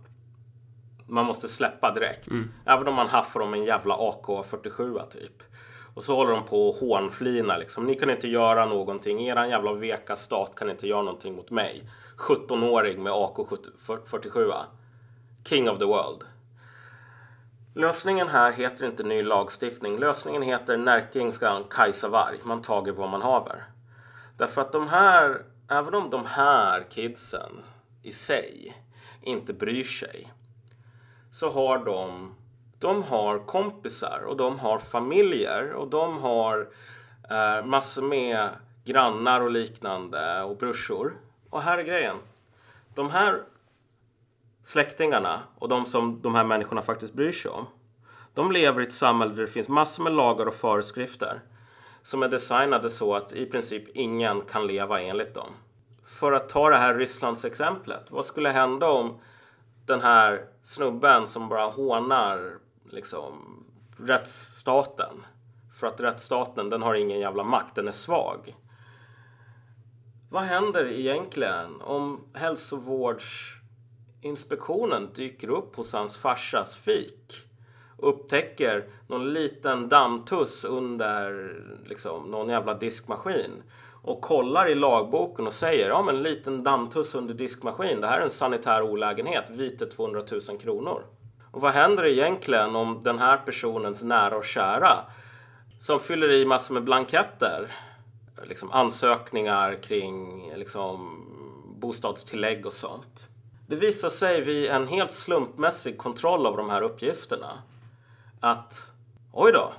[1.08, 2.28] man måste släppa direkt.
[2.66, 5.44] Även om man haffar dem en jävla AK47 typ.
[5.94, 7.86] Och så håller de på och hånflina liksom.
[7.86, 9.28] Ni kan inte göra någonting.
[9.28, 11.84] Eran jävla veka stat kan inte göra någonting mot mig.
[12.18, 14.54] 17-åring med AK47.
[15.46, 16.24] King of the world.
[17.76, 20.00] Lösningen här heter inte ny lagstiftning.
[20.00, 22.38] Lösningen heter Närking ska Kajsa Varg.
[22.44, 23.64] Man tager vad man haver.
[24.38, 27.52] Därför att de här, även om de här kidsen
[28.04, 28.78] i sig
[29.22, 30.34] inte bryr sig
[31.32, 32.36] så har de,
[32.82, 36.70] de har kompisar och de har familjer och de har
[37.30, 38.50] eh, massor med
[38.86, 41.14] grannar och liknande och brorsor.
[41.50, 42.18] Och här är grejen.
[42.96, 43.44] De här
[44.64, 47.66] släktingarna och de som de här människorna faktiskt bryr sig om.
[48.34, 51.40] De lever i ett samhälle där det finns massor med lagar och föreskrifter
[52.04, 55.50] som är designade så att i princip ingen kan leva enligt dem.
[56.06, 58.06] För att ta det här Rysslands exemplet.
[58.10, 59.20] Vad skulle hända om
[59.86, 62.58] den här snubben som bara hånar
[62.94, 63.64] liksom
[63.98, 65.26] rättsstaten.
[65.80, 68.56] För att rättsstaten den har ingen jävla makt, den är svag.
[70.30, 77.48] Vad händer egentligen om hälsovårdsinspektionen dyker upp hos hans farsas fik
[78.02, 83.64] upptäcker någon liten dammtuss under liksom, någon jävla diskmaskin
[84.04, 88.24] och kollar i lagboken och säger ja men liten dammtuss under diskmaskin, det här är
[88.24, 91.04] en sanitär olägenhet, vite 200 000 kronor.
[91.52, 95.06] Och vad händer egentligen om den här personens nära och kära
[95.78, 97.72] som fyller i massor med blanketter,
[98.44, 101.26] liksom ansökningar kring liksom,
[101.80, 103.28] bostadstillägg och sånt.
[103.68, 107.62] Det visar sig vid en helt slumpmässig kontroll av de här uppgifterna
[108.40, 108.92] att
[109.32, 109.74] oj då,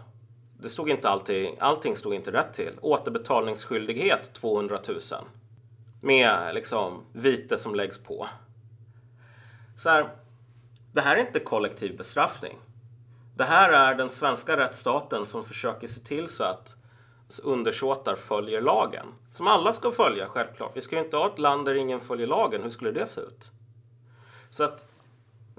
[0.61, 2.73] det stod inte allting, allting stod inte rätt till.
[2.81, 4.99] Återbetalningsskyldighet 200 000
[6.01, 8.29] med liksom vite som läggs på.
[9.77, 10.09] Så här,
[10.93, 12.59] det här är inte kollektiv bestraffning.
[13.37, 16.77] Det här är den svenska rättsstaten som försöker se till så att
[17.43, 19.07] undersåtar följer lagen.
[19.31, 20.77] Som alla ska följa självklart.
[20.77, 22.63] Vi ska ju inte ha ett land där ingen följer lagen.
[22.63, 23.51] Hur skulle det se ut?
[24.51, 24.87] Så att,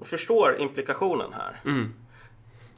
[0.02, 1.60] förstår implikationen här.
[1.64, 1.94] Mm.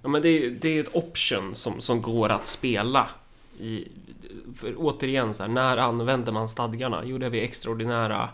[0.03, 3.09] Ja, men det är, det är ett option som, som går att spela.
[3.59, 3.89] I,
[4.57, 7.03] för återigen, så här, när använder man stadgarna?
[7.05, 8.31] Jo, det är vid extraordinära...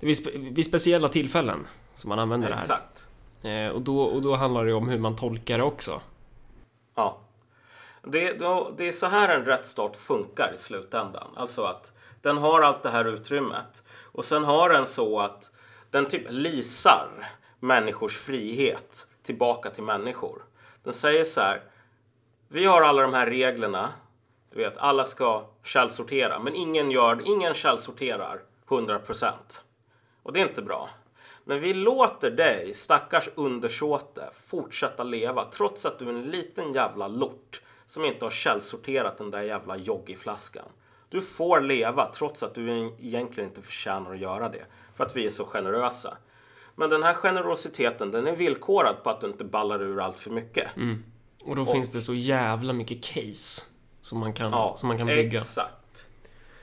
[0.00, 2.68] Det är vid, spe, vid speciella tillfällen som man använder Exakt.
[2.68, 2.80] det här.
[2.80, 3.13] Eh,
[3.44, 6.00] Eh, och, då, och då handlar det om hur man tolkar det också.
[6.94, 7.18] Ja.
[8.02, 11.28] Det, då, det är så här en rättsstat funkar i slutändan.
[11.36, 11.92] Alltså att
[12.22, 13.82] den har allt det här utrymmet.
[13.88, 15.50] Och sen har den så att
[15.90, 17.08] den typ lisar
[17.60, 20.42] människors frihet tillbaka till människor.
[20.82, 21.62] Den säger så här.
[22.48, 23.88] Vi har alla de här reglerna.
[24.50, 26.38] Du vet, alla ska källsortera.
[26.38, 29.32] Men ingen, gör, ingen källsorterar 100%.
[30.22, 30.88] Och det är inte bra.
[31.44, 37.08] Men vi låter dig, stackars undersåte, fortsätta leva trots att du är en liten jävla
[37.08, 40.64] lort som inte har källsorterat den där jävla joggiflaskan.
[41.08, 44.64] Du får leva trots att du egentligen inte förtjänar att göra det.
[44.96, 46.16] För att vi är så generösa.
[46.74, 50.30] Men den här generositeten den är villkorad på att du inte ballar ur allt för
[50.30, 50.76] mycket.
[50.76, 51.04] Mm.
[51.44, 53.62] Och då och, finns det så jävla mycket case
[54.00, 55.38] som man kan, ja, som man kan bygga.
[55.38, 55.83] Exakt.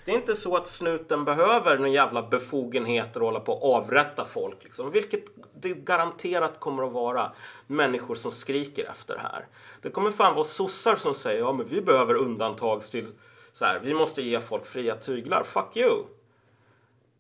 [0.05, 4.25] Det är inte så att snuten behöver några jävla befogenheter att hålla på att avrätta
[4.25, 4.63] folk.
[4.63, 4.91] Liksom.
[4.91, 7.31] Vilket det garanterat kommer att vara
[7.67, 9.47] människor som skriker efter det här.
[9.81, 13.07] Det kommer fan vara sossar som säger ja men vi behöver undantag till
[13.53, 15.43] så här, vi måste ge folk fria tyglar.
[15.43, 16.03] Fuck you!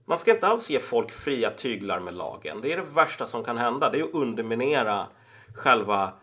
[0.05, 2.61] Man ska inte alls ge folk fria tyglar med lagen.
[2.61, 3.89] Det är det värsta som kan hända.
[3.89, 5.07] Det är att underminera
[5.55, 6.13] själva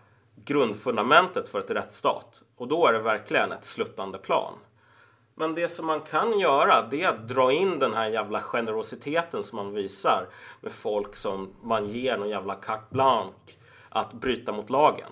[0.45, 2.43] grundfundamentet för ett rättsstat.
[2.57, 4.53] Och då är det verkligen ett sluttande plan.
[5.39, 9.43] Men det som man kan göra det är att dra in den här jävla generositeten
[9.43, 10.27] som man visar
[10.61, 13.33] med folk som man ger någon jävla carte blanche
[13.89, 15.11] att bryta mot lagen.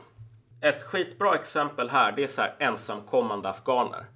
[0.61, 4.07] Ett skitbra exempel här det är så här ensamkommande afghaner.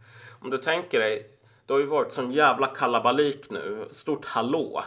[0.41, 1.31] Om du tänker dig
[1.67, 4.83] det har ju varit sån jävla kalabalik nu, stort hallå,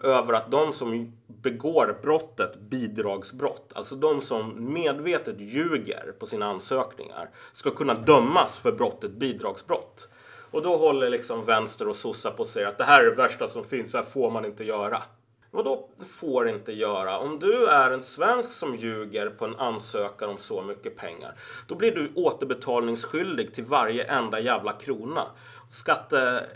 [0.00, 7.30] över att de som begår brottet bidragsbrott, alltså de som medvetet ljuger på sina ansökningar,
[7.52, 10.08] ska kunna dömas för brottet bidragsbrott.
[10.50, 13.48] Och då håller liksom vänster och sossar på sig att det här är det värsta
[13.48, 15.02] som finns, så här får man inte göra.
[15.50, 17.18] Vadå får inte göra?
[17.18, 21.34] Om du är en svensk som ljuger på en ansökan om så mycket pengar,
[21.66, 25.26] då blir du återbetalningsskyldig till varje enda jävla krona
[25.68, 26.46] skatte,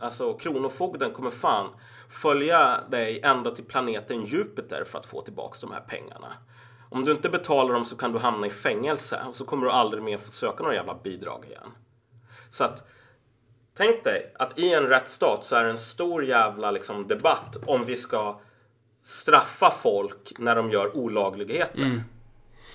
[0.00, 1.68] alltså kronofogden kommer fan
[2.08, 6.32] följa dig ända till planeten Jupiter för att få tillbaks de här pengarna.
[6.90, 9.72] Om du inte betalar dem så kan du hamna i fängelse och så kommer du
[9.72, 11.72] aldrig mer få söka några jävla bidrag igen.
[12.50, 12.88] Så att
[13.76, 17.84] tänk dig att i en rättsstat så är det en stor jävla liksom, debatt om
[17.84, 18.40] vi ska
[19.02, 21.82] straffa folk när de gör olagligheter.
[21.82, 22.00] Mm.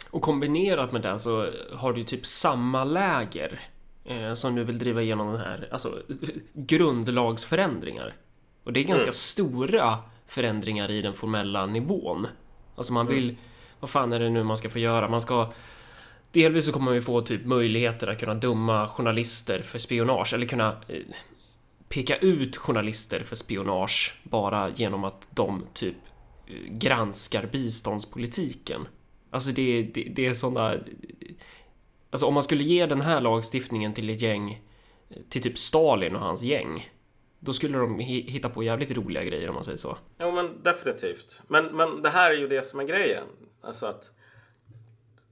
[0.10, 3.62] Och kombinerat med det så har du ju typ samma läger
[4.06, 6.02] eh, som nu vill driva igenom den här, alltså
[6.54, 8.16] grundlagsförändringar.
[8.64, 9.14] Och det är ganska mm.
[9.14, 12.28] stora förändringar i den formella nivån.
[12.76, 13.36] Alltså man vill, mm.
[13.80, 15.08] vad fan är det nu man ska få göra?
[15.08, 15.52] Man ska
[16.36, 20.48] Delvis så kommer man ju få typ möjligheter att kunna döma journalister för spionage eller
[20.48, 21.02] kunna eh,
[21.90, 25.96] peka ut journalister för spionage bara genom att de typ
[26.48, 28.88] eh, granskar biståndspolitiken.
[29.30, 30.80] Alltså det, det, det är sådana eh,
[32.10, 34.64] Alltså om man skulle ge den här lagstiftningen till ett gäng,
[35.10, 36.90] eh, till typ Stalin och hans gäng,
[37.40, 39.98] då skulle de hitta på jävligt roliga grejer om man säger så.
[40.20, 41.42] Jo men definitivt.
[41.48, 43.24] Men, men det här är ju det som är grejen.
[43.62, 44.12] Alltså att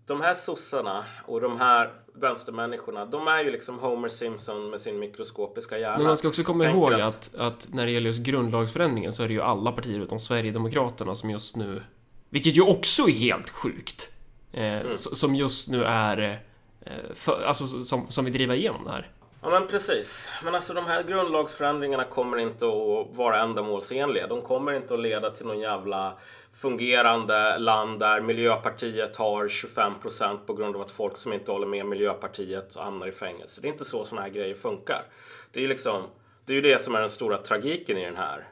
[0.06, 5.00] de här sossarna och de här vänstermänniskorna, de är ju liksom Homer Simpson med sin
[5.00, 5.98] mikroskopiska hjärna.
[5.98, 7.36] Men man ska också komma Tänker ihåg att...
[7.36, 11.30] att, när det gäller just grundlagsförändringen så är det ju alla partier utom Sverigedemokraterna som
[11.30, 11.84] just nu,
[12.30, 14.12] vilket ju också är helt sjukt,
[14.52, 14.98] eh, mm.
[14.98, 16.44] som just nu är
[16.86, 19.10] Eh, för, alltså som, som vill driva igenom det här.
[19.42, 20.28] Ja men precis.
[20.44, 24.28] Men alltså de här grundlagsförändringarna kommer inte att vara ändamålsenliga.
[24.28, 26.18] De kommer inte att leda till någon jävla
[26.54, 31.68] fungerande land där Miljöpartiet har 25 procent på grund av att folk som inte håller
[31.68, 33.62] med Miljöpartiet hamnar i fängelse.
[33.62, 35.04] Det är inte så sådana här grejer funkar.
[35.52, 36.04] Det är ju liksom,
[36.46, 38.48] det är ju det som är den stora tragiken i den här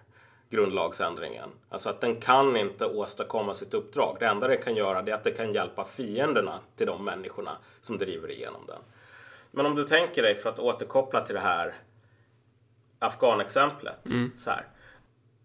[0.50, 1.50] grundlagsändringen.
[1.70, 4.18] Alltså att den kan inte åstadkomma sitt uppdrag.
[4.20, 7.98] Det enda den kan göra är att det kan hjälpa fienderna till de människorna som
[7.98, 8.80] driver igenom den.
[9.52, 11.74] Men om du tänker dig, för att återkoppla till det här
[13.00, 14.10] Afghanexemplet.
[14.10, 14.32] Mm.
[14.38, 14.66] Så här,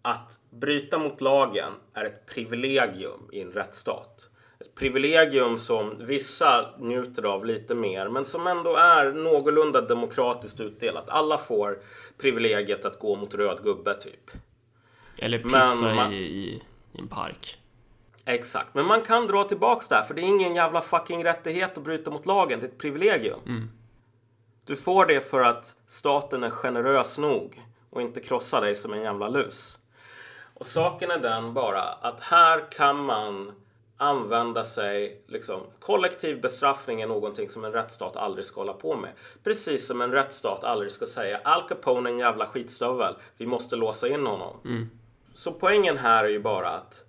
[0.06, 4.28] att bryta mot lagen är ett privilegium i en rättsstat.
[4.60, 11.08] Ett privilegium som vissa njuter av lite mer, men som ändå är någorlunda demokratiskt utdelat.
[11.08, 11.78] Alla får
[12.18, 14.30] privilegiet att gå mot röd gubbe, typ.
[15.18, 17.58] Eller pissa man, i, i, i, en park.
[18.24, 21.84] Exakt, men man kan dra tillbaks där, för det är ingen jävla fucking rättighet att
[21.84, 22.60] bryta mot lagen.
[22.60, 23.40] Det är ett privilegium.
[23.46, 23.70] Mm.
[24.64, 29.02] Du får det för att staten är generös nog och inte krossar dig som en
[29.02, 29.78] jävla lus.
[30.58, 33.52] Och saken är den bara att här kan man
[33.96, 39.10] använda sig, liksom, kollektiv bestraffning är någonting som en rättsstat aldrig ska hålla på med.
[39.44, 43.76] Precis som en rättsstat aldrig ska säga Al Capone är en jävla skitstövel, vi måste
[43.76, 44.56] låsa in honom.
[44.64, 44.90] Mm.
[45.34, 47.04] Så poängen här är ju bara att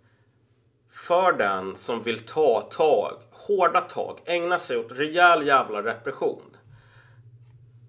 [0.91, 6.57] för den som vill ta tag, hårda tag, ägna sig åt rejäl jävla repression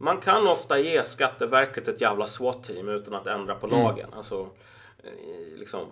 [0.01, 3.79] man kan ofta ge Skatteverket ett jävla SWAT-team utan att ändra på mm.
[3.79, 4.09] lagen.
[4.17, 4.49] Alltså,
[5.09, 5.87] Eh, liksom,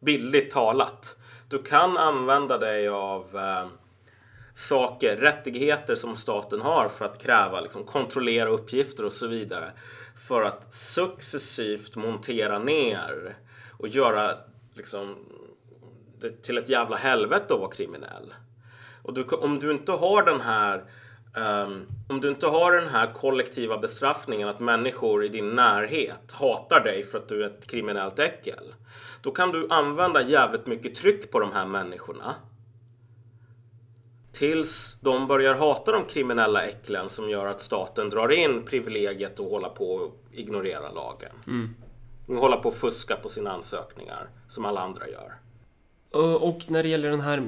[0.00, 1.16] billigt talat.
[1.48, 3.68] Du kan använda dig av eh,
[4.54, 9.72] saker, rättigheter som staten har för att kräva, liksom, kontrollera uppgifter och så vidare.
[10.28, 13.36] För att successivt montera ner
[13.78, 14.38] och göra
[14.74, 15.16] liksom,
[16.20, 18.34] det till ett jävla helvete att vara kriminell.
[19.02, 20.84] Och du, om du inte har den här
[21.36, 26.80] Um, om du inte har den här kollektiva bestraffningen att människor i din närhet hatar
[26.80, 28.74] dig för att du är ett kriminellt äckel.
[29.22, 32.34] Då kan du använda jävligt mycket tryck på de här människorna.
[34.32, 39.50] Tills de börjar hata de kriminella äcklen som gör att staten drar in privilegiet och
[39.50, 41.32] hålla på och ignorera lagen.
[41.46, 41.74] Mm.
[42.40, 45.34] Hålla på och fuska på sina ansökningar som alla andra gör.
[46.40, 47.42] Och när det gäller den här, eh,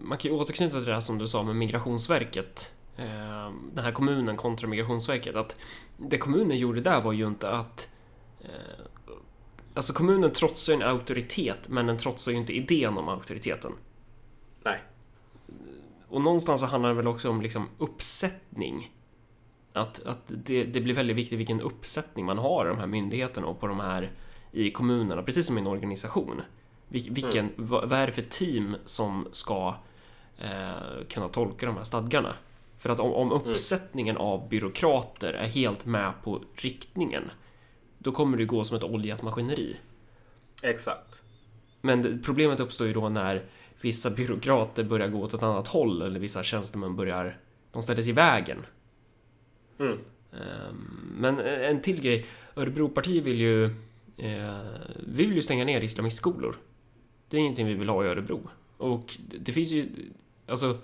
[0.00, 3.92] man kan ju återknyta till det här som du sa med Migrationsverket eh, den här
[3.92, 5.36] kommunen kontra Migrationsverket.
[5.36, 5.60] Att
[5.96, 7.88] det kommunen gjorde där var ju inte att
[8.40, 8.50] eh,
[9.76, 13.72] Alltså kommunen trotsar en auktoritet men den trotsar ju inte idén om auktoriteten.
[14.64, 14.82] Nej.
[16.08, 18.92] Och någonstans så handlar det väl också om liksom uppsättning.
[19.72, 23.46] Att, att det, det blir väldigt viktigt vilken uppsättning man har i de här myndigheterna
[23.46, 24.10] och på de här
[24.52, 26.42] i kommunerna, precis som i en organisation.
[26.88, 27.52] Vilken, mm.
[27.56, 29.74] vad, vad är det för team som ska
[30.38, 32.34] eh, kunna tolka de här stadgarna?
[32.86, 33.50] För att om, om mm.
[33.50, 34.26] uppsättningen mm.
[34.26, 37.30] av byråkrater är helt med på riktningen,
[37.98, 39.76] då kommer det gå som ett oljat maskineri.
[40.62, 41.22] Exakt.
[41.80, 43.44] Men problemet uppstår ju då när
[43.80, 47.38] vissa byråkrater börjar gå åt ett annat håll eller vissa tjänstemän börjar,
[47.72, 48.66] de ställer sig i vägen.
[49.78, 49.98] Mm.
[50.32, 52.26] Ehm, men en till grej,
[52.56, 53.64] Örebropartiet vill ju,
[54.16, 54.60] eh,
[55.06, 56.56] vi vill ju stänga ner islamistskolor.
[57.28, 58.48] Det är ingenting vi vill ha i Örebro.
[58.76, 59.88] Och det finns ju,
[60.46, 60.78] alltså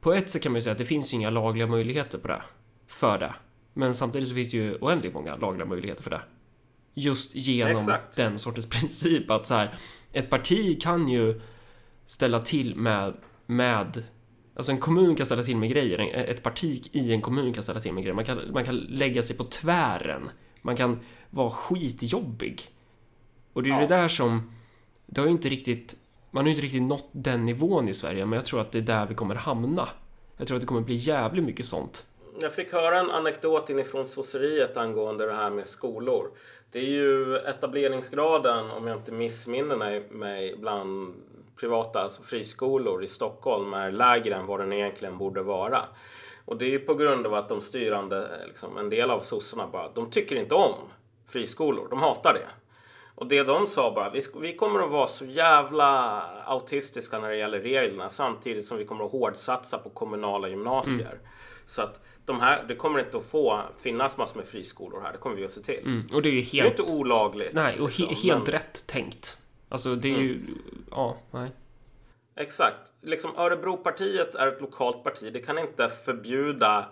[0.00, 2.28] på ett sätt kan man ju säga att det finns ju inga lagliga möjligheter på
[2.28, 2.42] det.
[2.86, 3.34] För det.
[3.74, 6.22] Men samtidigt så finns det ju oändligt många lagliga möjligheter för det.
[6.94, 8.16] Just genom Exakt.
[8.16, 9.74] den sortens princip att så här,
[10.12, 11.40] ett parti kan ju
[12.06, 14.04] ställa till med, med
[14.54, 17.80] Alltså en kommun kan ställa till med grejer, ett parti i en kommun kan ställa
[17.80, 18.14] till med grejer.
[18.14, 20.30] Man kan, man kan lägga sig på tvären.
[20.62, 22.62] Man kan vara skitjobbig.
[23.52, 23.80] Och det är ja.
[23.80, 24.52] det där som...
[25.06, 25.96] Det har ju inte riktigt
[26.30, 28.78] man har ju inte riktigt nått den nivån i Sverige, men jag tror att det
[28.78, 29.88] är där vi kommer hamna.
[30.36, 32.04] Jag tror att det kommer bli jävligt mycket sånt.
[32.40, 36.30] Jag fick höra en anekdot inifrån sosseriet angående det här med skolor.
[36.72, 41.14] Det är ju etableringsgraden, om jag inte missminner mig, bland
[41.56, 45.84] privata alltså friskolor i Stockholm är lägre än vad den egentligen borde vara.
[46.44, 49.66] Och det är ju på grund av att de styrande, liksom, en del av sossarna
[49.66, 50.74] bara, de tycker inte om
[51.28, 51.86] friskolor.
[51.90, 52.48] De hatar det.
[53.14, 57.36] Och det de sa bara, vi, vi kommer att vara så jävla autistiska när det
[57.36, 61.12] gäller reglerna samtidigt som vi kommer att hårdsatsa på kommunala gymnasier.
[61.12, 61.26] Mm.
[61.66, 65.18] Så att de här, det kommer inte att få finnas massor med friskolor här, det
[65.18, 65.84] kommer vi att se till.
[65.84, 66.06] Mm.
[66.12, 66.76] Och det är ju helt...
[66.76, 67.52] Det är inte olagligt.
[67.52, 68.52] Nej, och he liksom, helt men...
[68.52, 69.36] rätt tänkt.
[69.68, 70.26] Alltså det är mm.
[70.26, 70.40] ju,
[70.90, 71.50] ja, nej.
[72.36, 72.92] Exakt.
[73.02, 75.32] Liksom Örebropartiet är ett lokalt parti.
[75.32, 76.88] Det kan inte förbjuda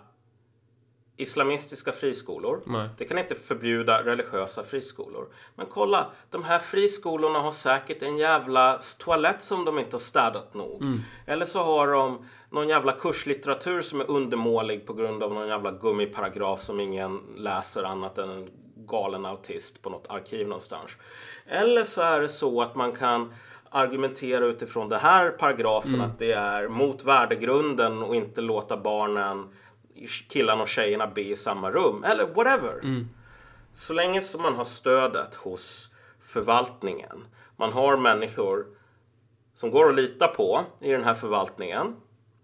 [1.21, 2.61] islamistiska friskolor.
[2.65, 2.89] Nej.
[2.97, 5.27] Det kan inte förbjuda religiösa friskolor.
[5.55, 10.53] Men kolla, de här friskolorna har säkert en jävla toalett som de inte har städat
[10.53, 10.83] nog.
[11.25, 15.71] Eller så har de någon jävla kurslitteratur som är undermålig på grund av någon jävla
[15.71, 20.91] gummiparagraf som ingen läser annat än en galen autist på något arkiv någonstans.
[21.45, 23.33] Eller så är det så att man kan
[23.69, 29.49] argumentera utifrån den här paragrafen att det är mot värdegrunden och inte låta barnen,
[30.07, 32.03] killarna och tjejerna be i samma rum.
[32.03, 32.79] Eller whatever.
[33.73, 35.89] Så länge som man har stödet hos
[36.23, 37.25] förvaltningen.
[37.55, 38.65] Man har människor
[39.53, 41.95] som går att lita på i den här förvaltningen.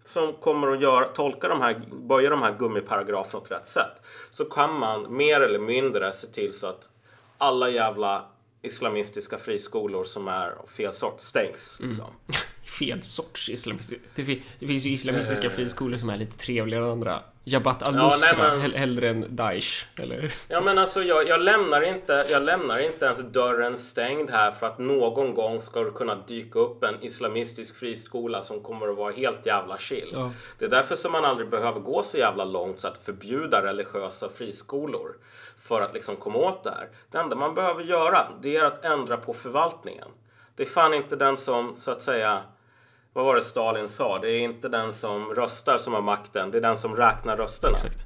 [0.04, 4.02] Som kommer att göra, tolka de här, böja de här gummiparagraferna åt rätt sätt.
[4.30, 6.90] Så kan man mer eller mindre se till så att
[7.38, 8.26] alla jävla
[8.62, 11.78] islamistiska friskolor som är fel sort stängs.
[11.80, 12.06] Liksom.
[12.66, 14.02] Fel sorts islamistiska.
[14.16, 17.20] Det, fi- det finns ju islamistiska friskolor som är lite trevligare än andra.
[17.44, 19.86] Jabhat al-Nusra, nej, men- hell- hellre än Daesh.
[19.96, 20.34] Eller?
[20.48, 24.68] Ja men alltså jag, jag, lämnar inte, jag lämnar inte ens dörren stängd här för
[24.68, 29.14] att någon gång ska det kunna dyka upp en islamistisk friskola som kommer att vara
[29.14, 30.10] helt jävla chill.
[30.14, 30.32] Ja.
[30.60, 34.30] Det är därför som man aldrig behöver gå så jävla långt så att förbjuda religiösa
[34.30, 35.16] friskolor
[35.60, 36.88] för att liksom komma åt det här.
[37.12, 40.08] Det enda man behöver göra det är att ändra på förvaltningen.
[40.56, 42.42] Det är fan inte den som så att säga
[43.16, 44.20] vad var det Stalin sa?
[44.20, 47.74] Det är inte den som röstar som har makten, det är den som räknar rösterna.
[47.74, 48.06] Exakt.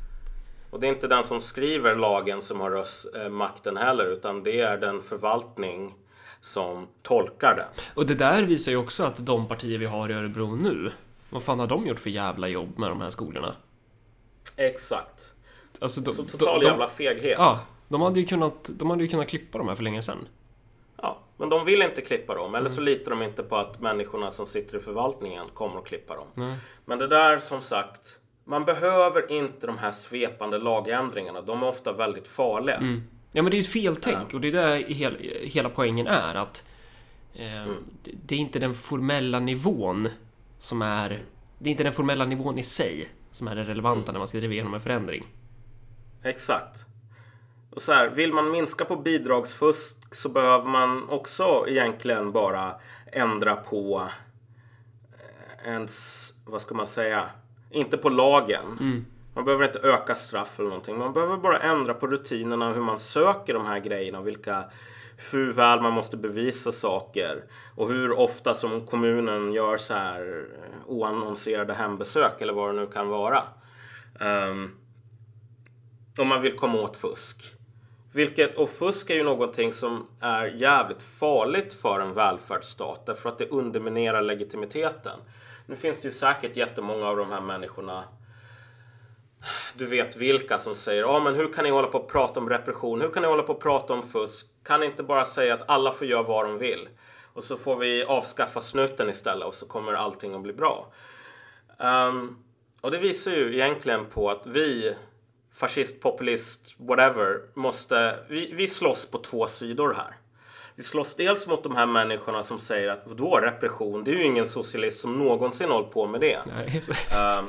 [0.70, 4.43] Och det är inte den som skriver lagen som har röst, eh, makten heller utan
[4.43, 5.93] det är den förvaltning
[6.41, 7.68] som tolkar den.
[7.93, 10.91] Och det där visar ju också att de partier vi har i Örebro nu,
[11.30, 13.55] vad fan har de gjort för jävla jobb med de här skolorna?
[14.55, 15.34] Exakt.
[15.80, 17.36] Alltså, de, Så total de, jävla feghet.
[17.38, 20.28] Ja, de hade, ju kunnat, de hade ju kunnat klippa de här för länge sedan.
[21.40, 22.72] Men de vill inte klippa dem eller Mm.
[22.76, 26.28] så litar de inte på att människorna som sitter i förvaltningen kommer att klippa dem.
[26.34, 26.56] Nej.
[26.86, 31.42] Men det där som sagt, man behöver inte de här svepande lagändringarna.
[31.42, 32.76] De är ofta väldigt farliga.
[32.78, 33.04] Mm.
[33.32, 36.64] Ja men det är ett feltänk och det är där hel, hela poängen är att
[37.36, 37.76] eh, Mm.
[38.04, 40.08] det, det är inte den formella nivån
[40.58, 41.24] som är...
[41.60, 44.14] Det är inte den formella nivån i sig som är det relevanta Mm.
[44.14, 45.26] när man ska driva igenom en förändring.
[46.24, 46.86] Exakt.
[47.70, 52.76] Och så här, vill man minska på bidragsfusk så behöver man också egentligen bara
[53.11, 54.07] ändra på
[55.13, 57.30] eh, ens, vad ska man säga,
[57.72, 58.78] inte på lagen.
[59.36, 60.97] Man behöver inte öka straff eller någonting.
[60.97, 64.63] Man behöver bara ändra på rutinerna hur man söker de här grejerna och vilka
[65.32, 67.43] hur väl man måste bevisa saker
[67.76, 72.88] och hur ofta som kommunen gör så här eh, oannonserade hembesök eller vad det nu
[72.88, 73.43] kan vara.
[74.20, 74.72] Ehm,
[76.17, 77.59] om man vill komma åt fusk.
[78.12, 83.38] Vilket, och fusk är ju någonting som är jävligt farligt för en välfärdsstat därför att
[83.38, 85.20] det underminerar legitimiteten.
[85.66, 88.03] Nu finns det ju säkert jättemånga av de här människorna
[89.74, 92.49] du vet vilka som säger ja men hur kan ni hålla på och prata om
[92.49, 93.01] repression?
[93.01, 94.47] Hur kan ni hålla på och prata om fusk?
[94.64, 96.89] Kan ni inte bara säga att alla får göra vad de vill?
[97.34, 100.91] Och så får vi avskaffa snuten istället och så kommer allting att bli bra.
[101.78, 102.43] Um,
[102.82, 104.95] och det visar ju egentligen på att vi,
[105.60, 108.20] fascist, populist, whatever, måste...
[108.30, 110.16] Vi, vi slåss på två sidor här.
[110.76, 114.03] Vi slåss dels mot de här människorna som säger att vadå repression?
[114.03, 116.39] Det är ju ingen socialist som någonsin hållit på med det.
[117.12, 117.45] Ehm,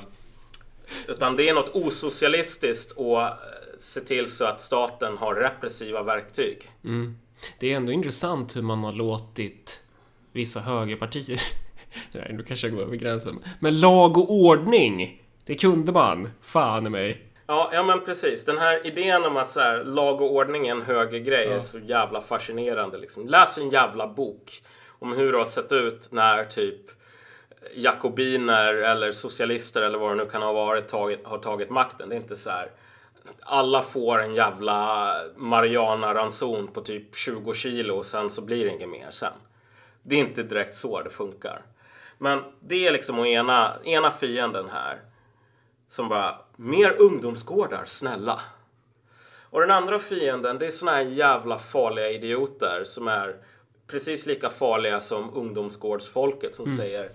[1.08, 3.32] utan det är något osocialistiskt och eh,
[3.78, 6.70] se till så att staten har repressiva verktyg.
[6.84, 7.18] Mm.
[7.58, 9.82] Det är ändå intressant hur man har låtit
[10.32, 11.40] vissa högerpartier
[12.12, 13.38] Nej, nu kanske jag går över gränsen.
[13.60, 15.22] Men lag och ordning!
[15.44, 16.30] Det kunde man.
[16.40, 17.29] Fan i mig.
[17.50, 18.44] Ja, ja men precis.
[18.44, 21.60] Den här idén om att så här, lag och ordning är en höger grej är
[21.60, 22.98] så jävla fascinerande.
[22.98, 23.28] Liksom.
[23.28, 24.62] Läs en jävla bok
[24.98, 26.80] om hur det har sett ut när typ
[27.74, 32.08] jakobiner eller socialister eller vad det nu kan ha varit tagit, har tagit makten.
[32.08, 32.70] Det är inte så här.
[33.40, 38.88] Alla får en jävla Mariana-ranson på typ 20 kilo och sen så blir det inget
[38.88, 39.32] mer sen.
[40.02, 41.62] Det är inte direkt så det funkar.
[42.18, 45.00] Men det är liksom ena, ena fienden här.
[45.88, 48.40] Som bara, mer ungdomsgårdar, snälla.
[49.50, 53.36] Och den andra fienden, det är såna här jävla farliga idioter som är
[53.86, 57.10] precis lika farliga som ungdomsgårdsfolket som säger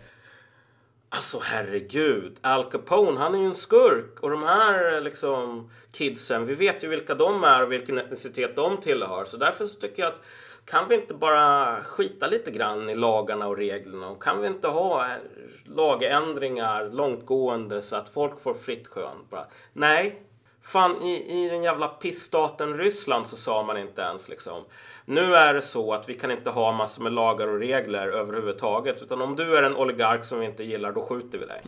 [1.09, 6.55] Alltså herregud, Al Capone han är ju en skurk och de här liksom kidsen, vi
[6.55, 9.25] vet ju vilka de är och vilken etnicitet de tillhör.
[9.25, 10.21] Så därför så tycker jag att
[10.65, 14.67] kan vi inte bara skita lite grann i lagarna och reglerna och kan vi inte
[14.67, 15.17] ha eh,
[15.65, 19.17] lagändringar långtgående så att folk får fritt skön?
[19.29, 20.21] Bara, nej,
[20.61, 24.63] Fan, i, i den jävla pissstaten Ryssland så sa man inte ens liksom.
[25.05, 29.01] Nu är det så att vi kan inte ha massor med lagar och regler överhuvudtaget.
[29.01, 31.61] Utan om du är en oligark som vi inte gillar, då skjuter vi dig.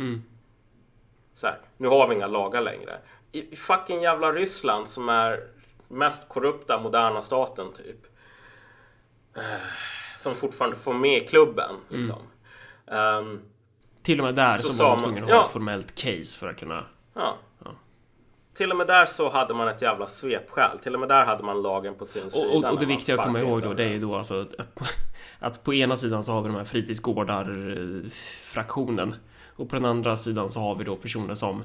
[1.34, 2.98] Så här, nu har vi inga lagar längre.
[3.32, 5.48] i, i fucking jävla Ryssland som är
[5.88, 8.16] mest korrupta moderna staten typ.
[9.38, 9.43] Eh,
[10.17, 11.75] som fortfarande får med klubben.
[11.89, 12.19] Liksom.
[12.91, 13.41] Ehm,
[14.03, 15.35] Till och med där Så så, var man tvungen att ja.
[15.35, 16.85] ha ett formellt case för att kunna...
[17.13, 17.38] ja.
[18.57, 20.79] Till och med där så hade man ett jävla svepskäl.
[20.79, 22.47] Till och med där hade man lagen på sin sida.
[22.47, 24.41] Och, och, när och det viktiga att komma ihåg då, det är ju då alltså
[24.41, 24.85] att, att, på,
[25.39, 29.15] att på ena sidan så har vi de här fritidsgårdar-fraktionen
[29.55, 31.63] och på den andra sidan så har vi då personer som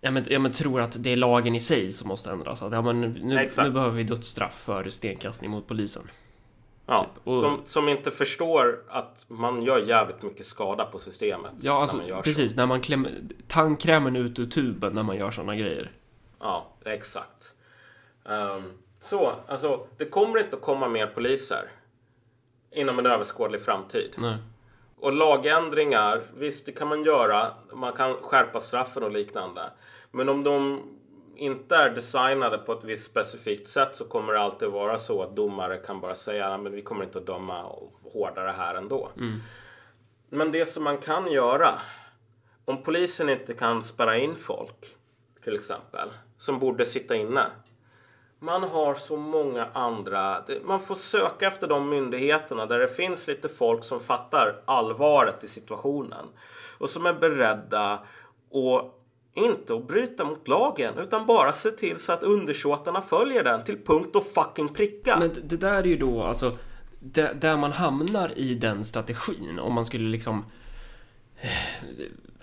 [0.00, 2.62] Ja men, ja men tror att det är lagen i sig som måste ändras.
[2.62, 6.02] Att, ja, men nu, nu behöver vi dödsstraff för stenkastning mot polisen.
[6.86, 7.26] Ja, typ.
[7.28, 11.52] Och- som, som inte förstår att man gör jävligt mycket skada på systemet.
[11.60, 12.22] Ja, alltså när gör så.
[12.22, 12.56] precis.
[12.56, 13.12] När man klämmer
[13.48, 15.92] tandkrämen ut ur tuben när man gör sådana grejer.
[16.40, 17.52] Ja, exakt.
[18.28, 21.68] Ehm, så, alltså, det kommer inte att komma mer poliser
[22.70, 24.14] inom en överskådlig framtid.
[24.18, 24.36] Nej.
[24.98, 27.52] Och lagändringar, visst det kan man göra.
[27.72, 29.70] Man kan skärpa straffen och liknande.
[30.10, 30.82] Men om de
[31.36, 35.36] inte är designade på ett visst specifikt sätt så kommer det alltid vara så att
[35.36, 37.62] domare kan bara säga att vi kommer inte att döma
[38.12, 39.08] hårdare här ändå.
[40.28, 41.80] Men det som man kan göra,
[42.64, 44.96] om polisen inte kan spärra in folk
[45.44, 46.08] till exempel,
[46.38, 47.46] som borde sitta inne.
[48.38, 50.44] Man har så många andra.
[50.64, 55.48] Man får söka efter de myndigheterna där det finns lite folk som fattar allvaret i
[55.48, 56.26] situationen
[56.78, 58.00] och som är beredda
[58.50, 59.03] och
[59.34, 63.78] inte att bryta mot lagen utan bara se till så att undersåtarna följer den till
[63.84, 65.16] punkt och fucking pricka.
[65.18, 66.56] Men det där är ju då alltså
[67.34, 70.44] där, man hamnar i den strategin om man skulle liksom
[71.40, 71.50] eh,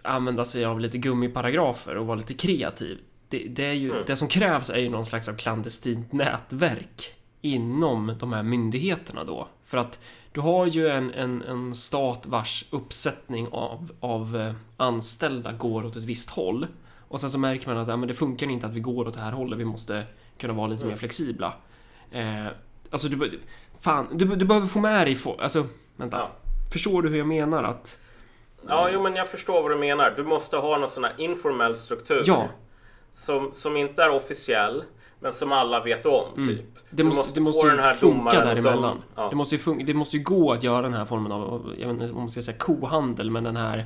[0.02, 3.00] använda sig av lite gummiparagrafer och vara lite kreativ.
[3.30, 8.16] Det, det, är ju, det som krävs är ju någon slags av klandestint nätverk inom
[8.20, 9.48] de här myndigheterna då.
[9.66, 10.00] För att
[10.32, 15.96] du har ju en, en, en stat vars uppsättning av, av eh, anställda går åt
[15.96, 16.68] ett visst håll.
[17.12, 19.14] Och sen så märker man att ja, men det funkar inte att vi går åt
[19.14, 20.04] det här hållet, vi måste
[20.38, 21.54] kunna vara lite mer flexibla.
[22.12, 22.46] Eh,
[22.90, 23.40] alltså du,
[23.82, 26.18] fan, du, du behöver få med dig folk, alltså vänta.
[26.18, 26.30] Ja.
[26.72, 28.00] Förstår du hur jag menar att...
[28.68, 30.14] Ja, jo, men jag förstår vad du menar.
[30.16, 32.24] Du måste ha någon sån här informell struktur.
[32.26, 32.48] Ja.
[33.12, 34.84] Som, som inte är officiell,
[35.20, 36.38] men som alla vet om, typ.
[36.38, 36.66] Mm.
[36.90, 39.04] Det Du måste, det måste ju den här funka däremellan.
[39.16, 39.30] Ja.
[39.30, 41.88] Det, måste ju funka, det måste ju gå att göra den här formen av, jag
[41.88, 43.86] vet inte om man ska säga kohandel, men den här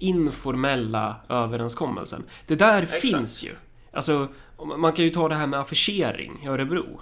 [0.00, 2.24] informella överenskommelsen.
[2.46, 3.50] Det där finns ju.
[3.92, 4.28] Alltså,
[4.76, 7.00] man kan ju ta det här med affischering i Örebro.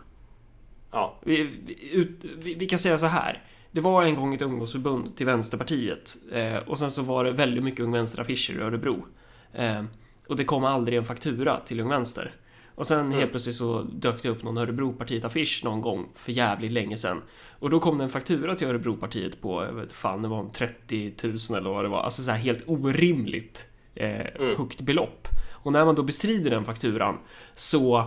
[0.91, 1.18] Ja.
[1.24, 3.43] Vi, vi, ut, vi, vi kan säga så här.
[3.72, 7.64] Det var en gång ett ungdomsförbund till Vänsterpartiet eh, och sen så var det väldigt
[7.64, 9.07] mycket Ung Vänster-affischer i Örebro.
[9.53, 9.82] Eh,
[10.28, 12.34] och det kom aldrig en faktura till Ung Vänster.
[12.80, 16.96] Och sen helt plötsligt så dök det upp någon Örebropartiet-affisch någon gång för jävligt länge
[16.96, 17.22] sedan.
[17.58, 20.50] Och då kom det en faktura till Örebropartiet på, jag vet fan, det var om
[20.50, 22.02] 30 000 eller vad det var.
[22.02, 25.28] Alltså så här helt orimligt eh, högt belopp.
[25.50, 27.18] Och när man då bestrider den fakturan
[27.54, 27.98] så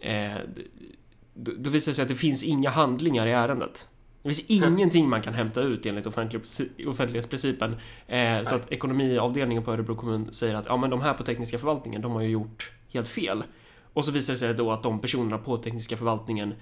[0.00, 0.34] eh,
[1.34, 3.88] då, då visar det sig att det finns inga handlingar i ärendet.
[4.22, 6.42] Det finns ingenting man kan hämta ut enligt offentlig,
[6.86, 7.76] offentlighetsprincipen.
[8.06, 11.58] Eh, så att ekonomiavdelningen på Örebro kommun säger att ja, men de här på tekniska
[11.58, 13.44] förvaltningen, de har ju gjort helt fel.
[13.96, 16.54] Och så visar det sig då att de personerna på tekniska förvaltningen,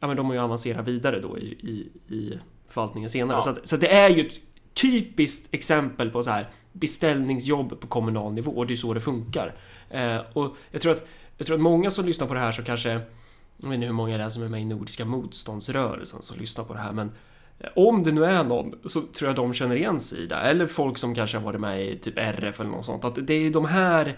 [0.00, 3.36] ja men de har ju avancerat vidare då i, i, i förvaltningen senare.
[3.36, 3.40] Ja.
[3.40, 4.34] Så, att, så att det är ju ett
[4.74, 9.54] typiskt exempel på så här beställningsjobb på kommunal nivå och det är så det funkar.
[9.90, 12.62] Eh, och jag tror att jag tror att många som lyssnar på det här så
[12.62, 16.38] kanske jag vet inte hur många det är som är med i Nordiska motståndsrörelsen som
[16.38, 17.12] lyssnar på det här men
[17.58, 20.36] eh, om det nu är någon så tror jag de känner igen sig i det.
[20.36, 23.04] Eller folk som kanske har varit med i typ RF eller något sånt.
[23.04, 24.16] Att det är de här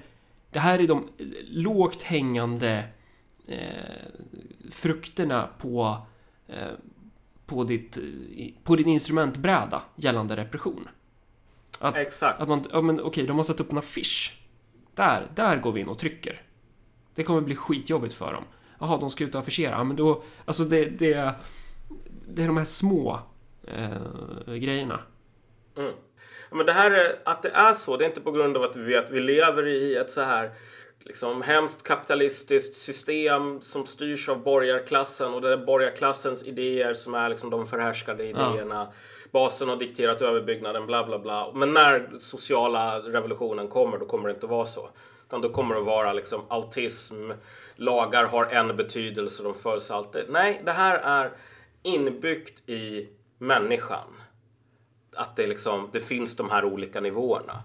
[0.50, 1.08] Det här är de
[1.44, 2.84] lågt hängande
[3.46, 3.58] eh,
[4.70, 6.06] frukterna på
[6.46, 6.72] eh,
[7.48, 7.98] på, ditt,
[8.64, 10.88] på din instrumentbräda gällande repression.
[11.78, 12.40] Att, Exakt.
[12.40, 14.40] att man, ja men okej, de har satt upp en affisch.
[14.94, 16.42] Där, där går vi in och trycker.
[17.14, 18.44] Det kommer bli skitjobbigt för dem.
[18.78, 19.70] Jaha, de ska ut och affischera.
[19.70, 21.34] Ja, men då, alltså det, det,
[22.28, 23.20] det är de här små
[23.64, 25.00] eh, grejerna.
[25.76, 25.92] Mm.
[26.50, 28.62] Ja, Men det här är, att det är så, det är inte på grund av
[28.62, 30.50] att vi vet att vi lever i ett så här
[31.08, 37.28] liksom hemskt kapitalistiskt system som styrs av borgarklassen och det är borgarklassens idéer som är
[37.28, 38.88] liksom de förhärskade idéerna.
[39.30, 41.52] Basen har dikterat överbyggnaden, bla bla bla.
[41.54, 44.90] Men när sociala revolutionen kommer, då kommer det inte vara så.
[45.26, 47.30] Utan då kommer det att vara liksom autism,
[47.76, 50.24] lagar har en betydelse, de följs alltid.
[50.28, 51.30] Nej, det här är
[51.82, 54.08] inbyggt i människan
[55.18, 57.62] att det, liksom, det finns de här olika nivåerna.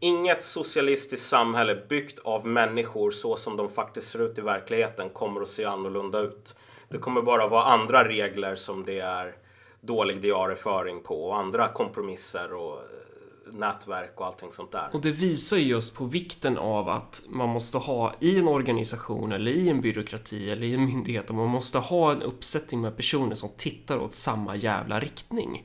[0.00, 5.40] Inget socialistiskt samhälle byggt av människor så som de faktiskt ser ut i verkligheten kommer
[5.40, 6.56] att se annorlunda ut.
[6.88, 9.34] Det kommer bara vara andra regler som det är
[9.80, 14.88] dålig diarieföring på och andra kompromisser och eh, nätverk och allting sånt där.
[14.92, 19.32] Och det visar ju just på vikten av att man måste ha i en organisation
[19.32, 23.34] eller i en byråkrati eller i en myndighet, man måste ha en uppsättning med personer
[23.34, 25.64] som tittar åt samma jävla riktning.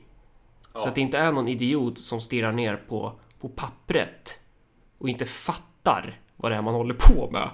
[0.72, 4.40] Så att det inte är någon idiot som stirrar ner på, på pappret
[4.98, 7.50] och inte fattar vad det är man håller på med.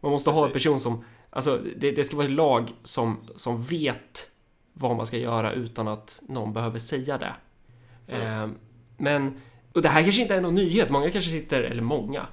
[0.00, 0.64] Man måste ha en Precis.
[0.64, 4.30] person som, alltså det, det ska vara ett lag som, som vet
[4.72, 7.32] vad man ska göra utan att någon behöver säga det.
[8.06, 8.48] Eh,
[8.96, 9.40] men,
[9.72, 12.26] och det här kanske inte är någon nyhet, många kanske sitter, eller många.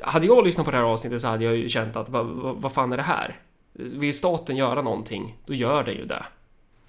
[0.00, 2.56] Hade jag lyssnat på det här avsnittet så hade jag ju känt att vad, vad,
[2.56, 3.40] vad fan är det här?
[3.72, 6.26] Vill staten göra någonting, då gör det ju det.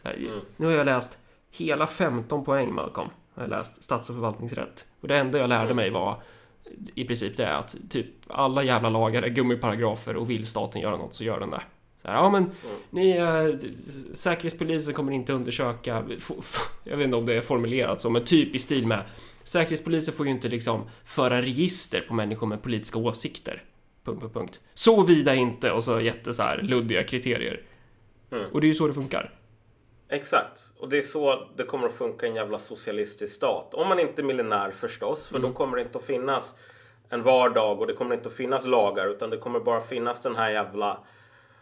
[0.03, 1.17] Här, Nu har jag läst
[1.51, 3.09] hela 15 poäng Malcolm.
[3.35, 4.85] Har jag läst stats och förvaltningsrätt.
[5.01, 6.21] Och det enda jag lärde mig var
[6.95, 11.13] i princip det att typ alla jävla lagar är gummiparagrafer och vill staten göra något
[11.13, 11.61] så gör den det.
[12.01, 12.51] Så här, ja men
[12.89, 13.69] ni, äh,
[14.13, 16.03] Säkerhetspolisen kommer inte undersöka,
[16.83, 19.03] jag vet inte om det är formulerat så, men typ i stil med
[19.43, 23.63] Säkerhetspolisen får ju inte liksom föra register på människor med politiska åsikter.
[24.03, 24.59] Punkt, punkt, punkt.
[24.73, 27.61] Såvida inte, och så jätte så här luddiga kriterier.
[28.51, 29.36] Och det är ju så det funkar.
[30.09, 30.63] Exakt.
[30.77, 33.73] Och det är så det kommer att funka i en jävla socialistisk stat.
[33.73, 36.55] Om man inte är miljonär förstås, för då kommer det inte att finnas
[37.09, 40.35] en vardag och det kommer inte att finnas lagar utan det kommer bara finnas den
[40.35, 40.99] här jävla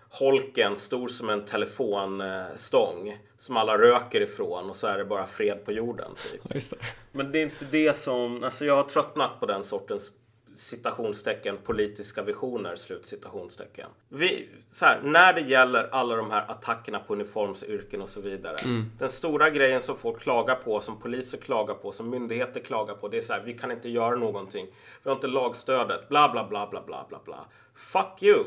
[0.09, 5.65] holken stor som en telefonstång som alla röker ifrån och så är det bara fred
[5.65, 6.11] på jorden.
[6.31, 6.69] Typ.
[6.69, 6.77] Det.
[7.11, 10.11] Men det är inte det som, alltså jag har tröttnat på den sortens
[10.55, 13.89] citationstecken politiska visioner, slut citationstecken.
[14.09, 18.55] Vi, så här, när det gäller alla de här attackerna på uniformsyrken och så vidare.
[18.99, 23.07] Den stora grejen som folk klagar på, som poliser klagar på, som myndigheter klagar på,
[23.07, 24.67] det är så här, vi kan inte göra någonting.
[25.03, 27.45] Vi har inte lagstödet, bla bla bla bla bla bla bla.
[27.75, 28.43] Fuck you!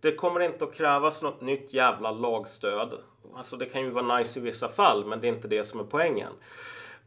[0.00, 2.98] Det kommer inte att krävas något nytt jävla lagstöd.
[3.34, 5.80] Alltså det kan ju vara nice i vissa fall, men det är inte det som
[5.80, 6.32] är poängen.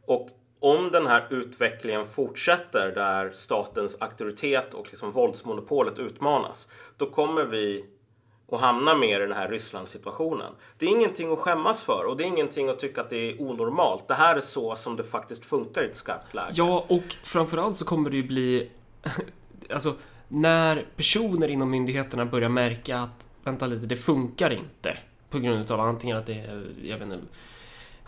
[0.06, 0.28] Och
[0.62, 7.84] om den här utvecklingen fortsätter där statens auktoritet och liksom våldsmonopolet utmanas, då kommer vi
[8.52, 10.52] att hamna mer i den här Ryssland-situationen.
[10.78, 13.42] Det är ingenting att skämmas för och det är ingenting att tycka att det är
[13.42, 14.08] onormalt.
[14.08, 16.52] Det här är så som det faktiskt funkar i ett skarpt läge.
[16.52, 18.70] Ja, och framförallt så kommer det ju bli...
[19.70, 19.94] alltså,
[20.28, 24.98] när personer inom myndigheterna börjar märka att vänta lite, det funkar inte.
[25.30, 27.18] På grund av antingen att det är, jag vet inte,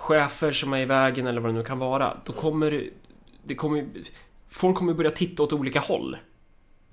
[0.04, 2.16] chefer som är i vägen eller vad det nu kan vara.
[2.24, 2.90] Då kommer
[3.44, 3.86] det- kommer
[4.48, 6.16] Folk kommer börja titta åt olika håll.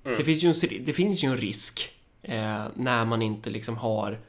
[0.04, 0.48] Det, finns ju
[0.78, 4.20] en, det finns ju en risk eh, när man inte liksom har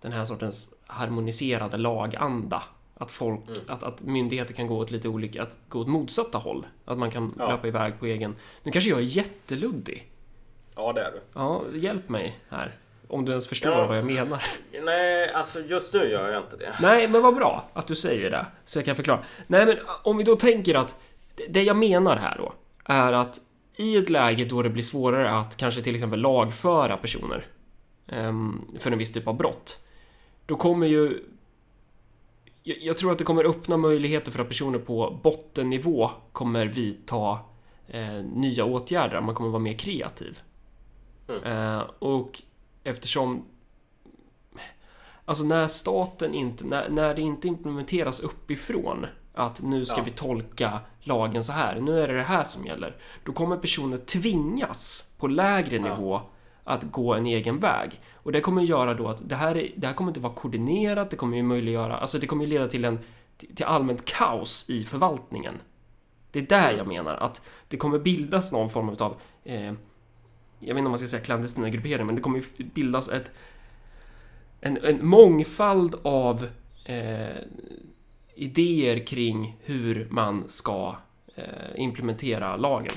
[0.00, 2.62] den här sortens harmoniserade laganda.
[2.94, 6.66] Att folk, att, att myndigheter kan gå åt lite olika, att gå åt motsatta håll.
[6.84, 7.48] Att man kan Ja.
[7.48, 8.34] löpa iväg på egen...
[8.62, 10.08] Nu kanske jag är jätteluddig.
[10.76, 11.20] Ja, det är du.
[11.34, 12.72] Ja, hjälp mig här.
[13.14, 13.86] Om du ens förstår Ja.
[13.86, 14.42] vad jag menar.
[14.84, 16.74] Nej, alltså just nu gör jag inte det.
[16.80, 18.46] Nej, men vad bra att du säger det.
[18.64, 19.22] Så jag kan förklara.
[19.46, 20.94] Nej, men om vi då tänker att
[21.48, 22.52] det jag menar här då
[22.84, 23.40] är att
[23.76, 27.46] i ett läge då det blir svårare att kanske till exempel lagföra personer
[28.06, 29.78] ehm, för en viss typ av brott.
[30.46, 31.24] Då kommer ju...
[32.62, 37.38] Jag, tror att det kommer öppna möjligheter för att personer på bottennivå kommer vidta
[37.88, 39.20] eh, nya åtgärder.
[39.20, 40.38] Man kommer vara mer kreativ.
[41.44, 42.42] Eh, och
[42.84, 43.44] eftersom
[45.26, 50.04] Alltså när staten inte, när, när det inte implementeras uppifrån att nu ska Ja.
[50.04, 52.96] vi tolka lagen så här, nu är det det här som gäller.
[53.24, 56.20] Då kommer personer tvingas på lägre nivå
[56.64, 58.00] att gå en egen väg.
[58.12, 61.10] Och det kommer göra då att det här, är, det här kommer inte vara koordinerat,
[61.10, 62.98] det kommer ju möjliggöra, alltså det kommer leda till en
[63.54, 65.54] till allmänt kaos i förvaltningen.
[66.30, 69.72] Det är där jag menar att det kommer bildas någon form av eh,
[70.66, 73.30] jag vet inte om man ska säga klandestina grupperingar, men det kommer ju bildas ett
[74.60, 76.48] en, en mångfald av
[76.84, 77.36] eh,
[78.34, 80.96] idéer kring hur man ska
[81.34, 81.44] eh,
[81.74, 82.92] implementera lagen.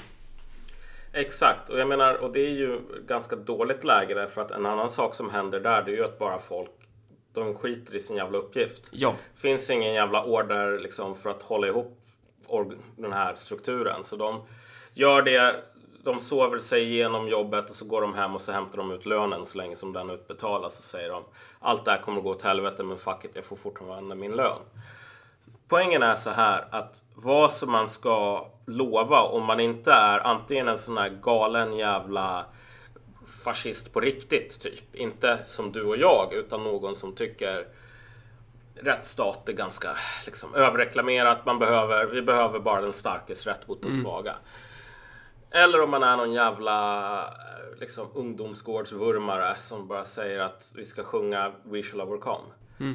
[1.14, 4.90] Exakt, och jag menar, och det är ju ganska dåligt läge därför att en annan
[4.90, 6.72] sak som händer där det är ju att bara folk
[7.34, 8.90] de skiter i sin jävla uppgift.
[8.92, 12.00] Ja, finns ingen jävla order liksom för att hålla ihop
[12.96, 14.04] den här strukturen.
[14.04, 14.42] Så de
[14.94, 15.56] gör det,
[16.08, 19.06] de sover sig igenom jobbet och så går de hem och så hämtar de ut
[19.06, 21.24] lönen så länge som den utbetalas och säger de
[21.60, 24.36] allt det här kommer att gå åt helvete men fuck it, jag får fortfarande min
[24.36, 24.58] lön.
[25.68, 30.68] Poängen är så här att vad som man ska lova om man inte är antingen
[30.68, 32.46] en sån här galen jävla
[33.44, 34.96] fascist på riktigt typ.
[34.96, 37.68] Inte som du och jag utan någon som tycker
[38.76, 39.90] rättsstat är ganska
[40.26, 41.46] liksom, överreklamerat.
[41.46, 44.36] Man behöver, vi behöver bara den starkes rätt mot den svaga.
[45.52, 51.04] Eller om man är någon jävla eh, liksom, ungdomsgårdsvurmare som bara säger att vi ska
[51.04, 52.44] sjunga We shall overcome.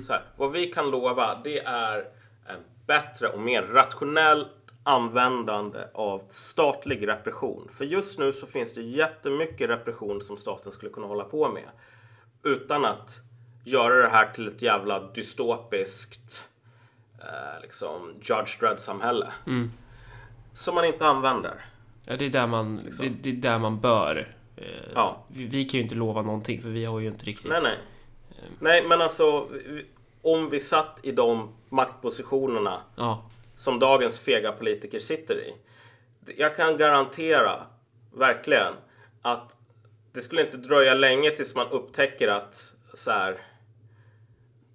[0.02, 1.98] Så här, vad vi kan lova det är
[2.46, 4.48] en bättre och mer rationellt
[4.84, 7.68] användande av statlig repression.
[7.72, 11.68] För just nu så finns det jättemycket repression som staten skulle kunna hålla på med.
[12.42, 13.20] Utan att
[13.64, 16.48] göra det här till ett jävla dystopiskt
[17.20, 19.32] eh, liksom Judge Dredd-samhälle.
[20.52, 21.54] Som man inte använder.
[22.04, 24.36] Ja, det är där man, det, det är där man bör.
[24.56, 25.24] Eh, Ja.
[25.28, 27.50] vi, vi kan ju inte lova någonting för vi har ju inte riktigt...
[27.50, 27.78] Nej, nej.
[28.60, 29.48] Nej, men alltså
[30.22, 35.54] om vi satt i de maktpositionerna Ja, som dagens fega politiker sitter i.
[36.36, 37.62] Jag kan garantera,
[38.14, 38.72] verkligen,
[39.22, 39.58] att
[40.12, 43.36] det skulle inte dröja länge tills man upptäcker att så här,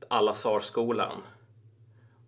[0.08, 1.22] alla SAR-skolan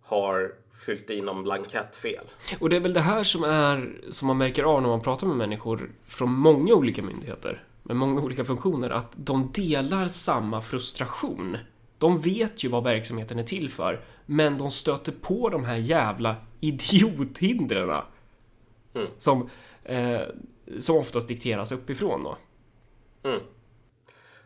[0.02, 2.24] har fyllt i någon blankett fel.
[2.60, 5.26] och det är väl det här som är som man märker av när man pratar
[5.26, 11.56] med människor från många olika myndigheter med många olika funktioner att de delar samma frustration.
[11.98, 16.36] De vet ju vad verksamheten är till för, men de stöter på de här jävla
[16.60, 18.02] idiothindren
[18.94, 19.06] Mm.
[19.18, 19.48] som,
[19.84, 20.20] eh,
[20.78, 22.36] som oftast dikteras uppifrån då.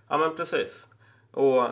[0.08, 0.88] Ja, men precis.
[1.30, 1.64] Och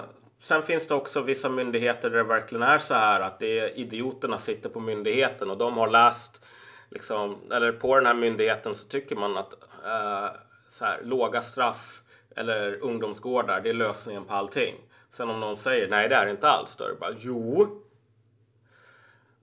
[0.43, 3.78] sen finns det också vissa myndigheter där det verkligen är så här att det är
[3.78, 6.45] idioterna sitter på myndigheten och de har läst
[6.90, 9.53] liksom, eller på den här myndigheten så tycker man att
[9.84, 10.30] eh,
[10.68, 12.03] så här, låga straff
[12.36, 14.74] eller ungdomsgårdar, det är lösningen på allting.
[15.11, 17.82] Sen om någon säger nej, det är det inte alls, då är det bara jo.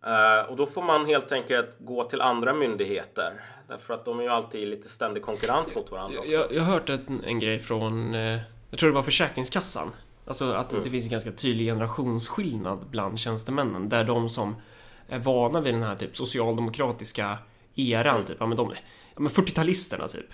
[0.06, 3.42] Eh, och då får man helt enkelt gå till andra myndigheter.
[3.68, 6.32] Därför att de är ju alltid i lite ständig konkurrens mot varandra också.
[6.32, 8.40] Jag, jag har hört en, en grej från, eh,
[8.70, 9.92] jag tror det var Försäkringskassan.
[10.30, 13.90] Alltså att det finns en ganska tydlig generationsskillnad bland tjänstemännen.
[13.90, 14.56] Där de som
[15.08, 17.38] är vana vid den här typ socialdemokratiska
[17.76, 18.74] eran, typ, ja men de,
[19.16, 20.30] ja men 40-talisterna typ.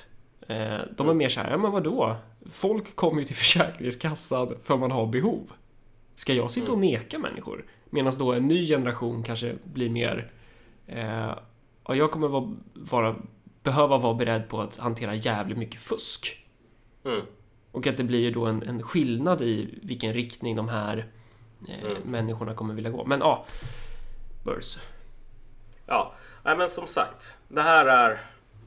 [0.48, 2.16] Eh, de är mer så här, ja men vadå?
[2.52, 5.52] Folk kommer ju till Försäkringskassan för man har behov.
[6.16, 7.66] Ska jag sitta och neka människor?
[7.90, 10.32] Medan då en ny generation kanske blir mer,
[10.88, 11.36] eh,
[11.88, 13.16] ja jag kommer vara, vara,
[13.64, 16.46] behöva vara beredd på att hantera jävligt mycket fusk.
[17.06, 17.22] Mm.
[17.76, 21.06] Och att det blir ju då en, en skillnad i vilken riktning de här
[21.68, 23.06] eh, människorna kommer vilja gå.
[23.06, 23.46] Men ja,
[24.44, 24.78] Burs.
[25.86, 26.14] Ja,
[26.44, 27.38] nej, men som sagt.
[27.48, 28.20] Det här är...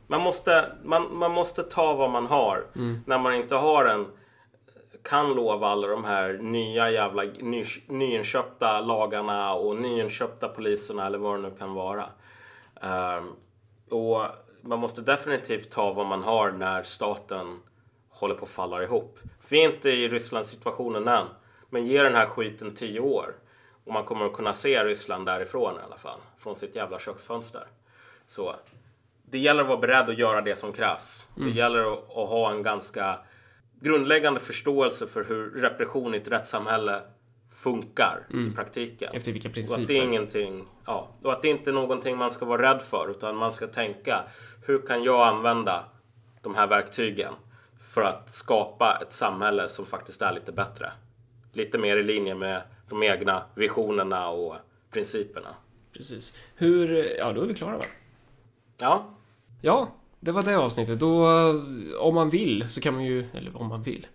[0.07, 2.67] Man måste, man, man måste ta vad man har
[3.07, 4.07] när man inte har en
[5.03, 11.35] kan lova alla de här nya jävla ny, nyinköpta lagarna och nyinköpta poliserna eller vad
[11.35, 12.05] det nu kan vara.
[12.81, 13.33] Ehm,
[13.91, 14.23] och
[14.63, 17.61] man måste definitivt ta vad man har när staten
[18.11, 19.19] håller på att falla ihop.
[19.49, 21.27] Vi är inte i Rysslands situationen än,
[21.71, 23.35] men ge den här skiten tio år
[23.85, 27.67] och man kommer att kunna se Ryssland därifrån i alla fall, från sitt jävla köksfönster.
[28.27, 28.55] Så
[29.31, 31.27] det gäller att vara beredd att göra det som krävs.
[31.35, 33.19] Det gäller att, att ha en ganska
[33.81, 37.03] grundläggande förståelse för hur repression i ett rättssamhälle
[37.53, 39.11] funkar i praktiken.
[39.13, 39.95] Efter vilka Och att det är principer?
[39.95, 43.53] ingenting, ja, och att det inte är någonting man ska vara rädd för utan man
[43.53, 44.23] ska tänka
[44.67, 45.85] hur kan jag använda
[46.43, 47.33] de här verktygen
[47.81, 50.93] för att skapa ett samhälle som faktiskt är lite bättre.
[51.53, 54.57] Lite mer i linje med de egna visionerna och
[54.91, 55.55] principerna.
[55.93, 56.37] Precis.
[56.55, 57.85] Hur, ja då är vi klara va?
[58.79, 59.19] Ja,
[59.61, 61.01] Ja, det var det avsnittet.
[61.01, 61.55] Då, eh,
[62.01, 64.07] om man vill så kan man ju, eller om man vill.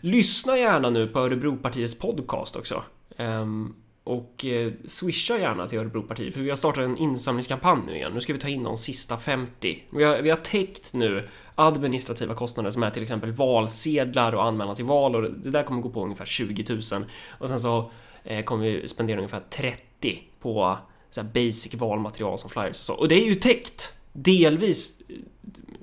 [0.00, 2.82] Lyssna gärna nu på Örebropartiets podcast också.
[3.16, 8.12] Ehm, och eh, swisha gärna till Örebropartiet för vi har startat en insamlingskampanj nu igen.
[8.14, 9.84] Nu ska vi ta in de sista 50.
[9.90, 11.28] Vi har, vi har täckt nu
[11.60, 15.80] administrativa kostnader som är till exempel valsedlar och anmälan till val och det där kommer
[15.80, 16.80] gå på ungefär 20 000.
[17.28, 17.90] Och sen så
[18.24, 20.76] eh, kommer vi spendera ungefär 30 på eh,
[21.10, 22.94] så här basic valmaterial som flyers och så.
[22.94, 23.94] Och det är ju täckt!
[24.12, 25.16] Delvis eh,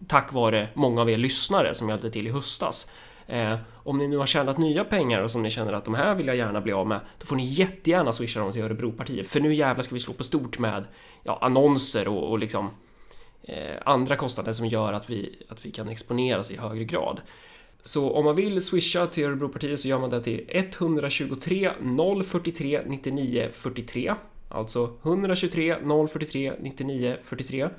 [0.07, 2.89] tack vare många av er lyssnare som hjälpte till i höstas.
[3.27, 6.15] Eh, om ni nu har tjänat nya pengar och som ni känner att de här
[6.15, 9.27] vill jag gärna bli av med, då får ni jättegärna swisha dem till Örebropartiet.
[9.27, 10.85] För nu jävlar ska vi slå på stort med
[11.23, 12.69] ja, annonser och, och liksom
[13.85, 17.21] andra kostnader som gör att vi, att vi kan exponeras i högre grad.
[17.81, 21.71] Så om man vill swisha till Örebropartiet så gör man det till 123
[22.25, 24.13] 043 99 43.
[24.49, 25.75] Alltså 123
[26.09, 27.69] 043 99 43.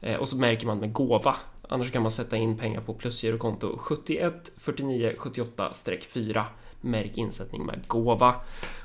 [0.00, 1.36] Eh, och så märker man med gåva.
[1.68, 6.44] Annars kan man sätta in pengar på plusgirokonto 71 49 78-4.
[6.80, 8.34] Märk insättning med gåva.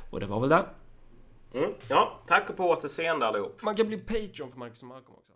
[0.09, 0.65] Och det var väl det.
[1.53, 3.61] mm, ja tack och på återseende allihop.
[3.61, 5.33] Man kan bli Patreon för Marcus och Malcolm också.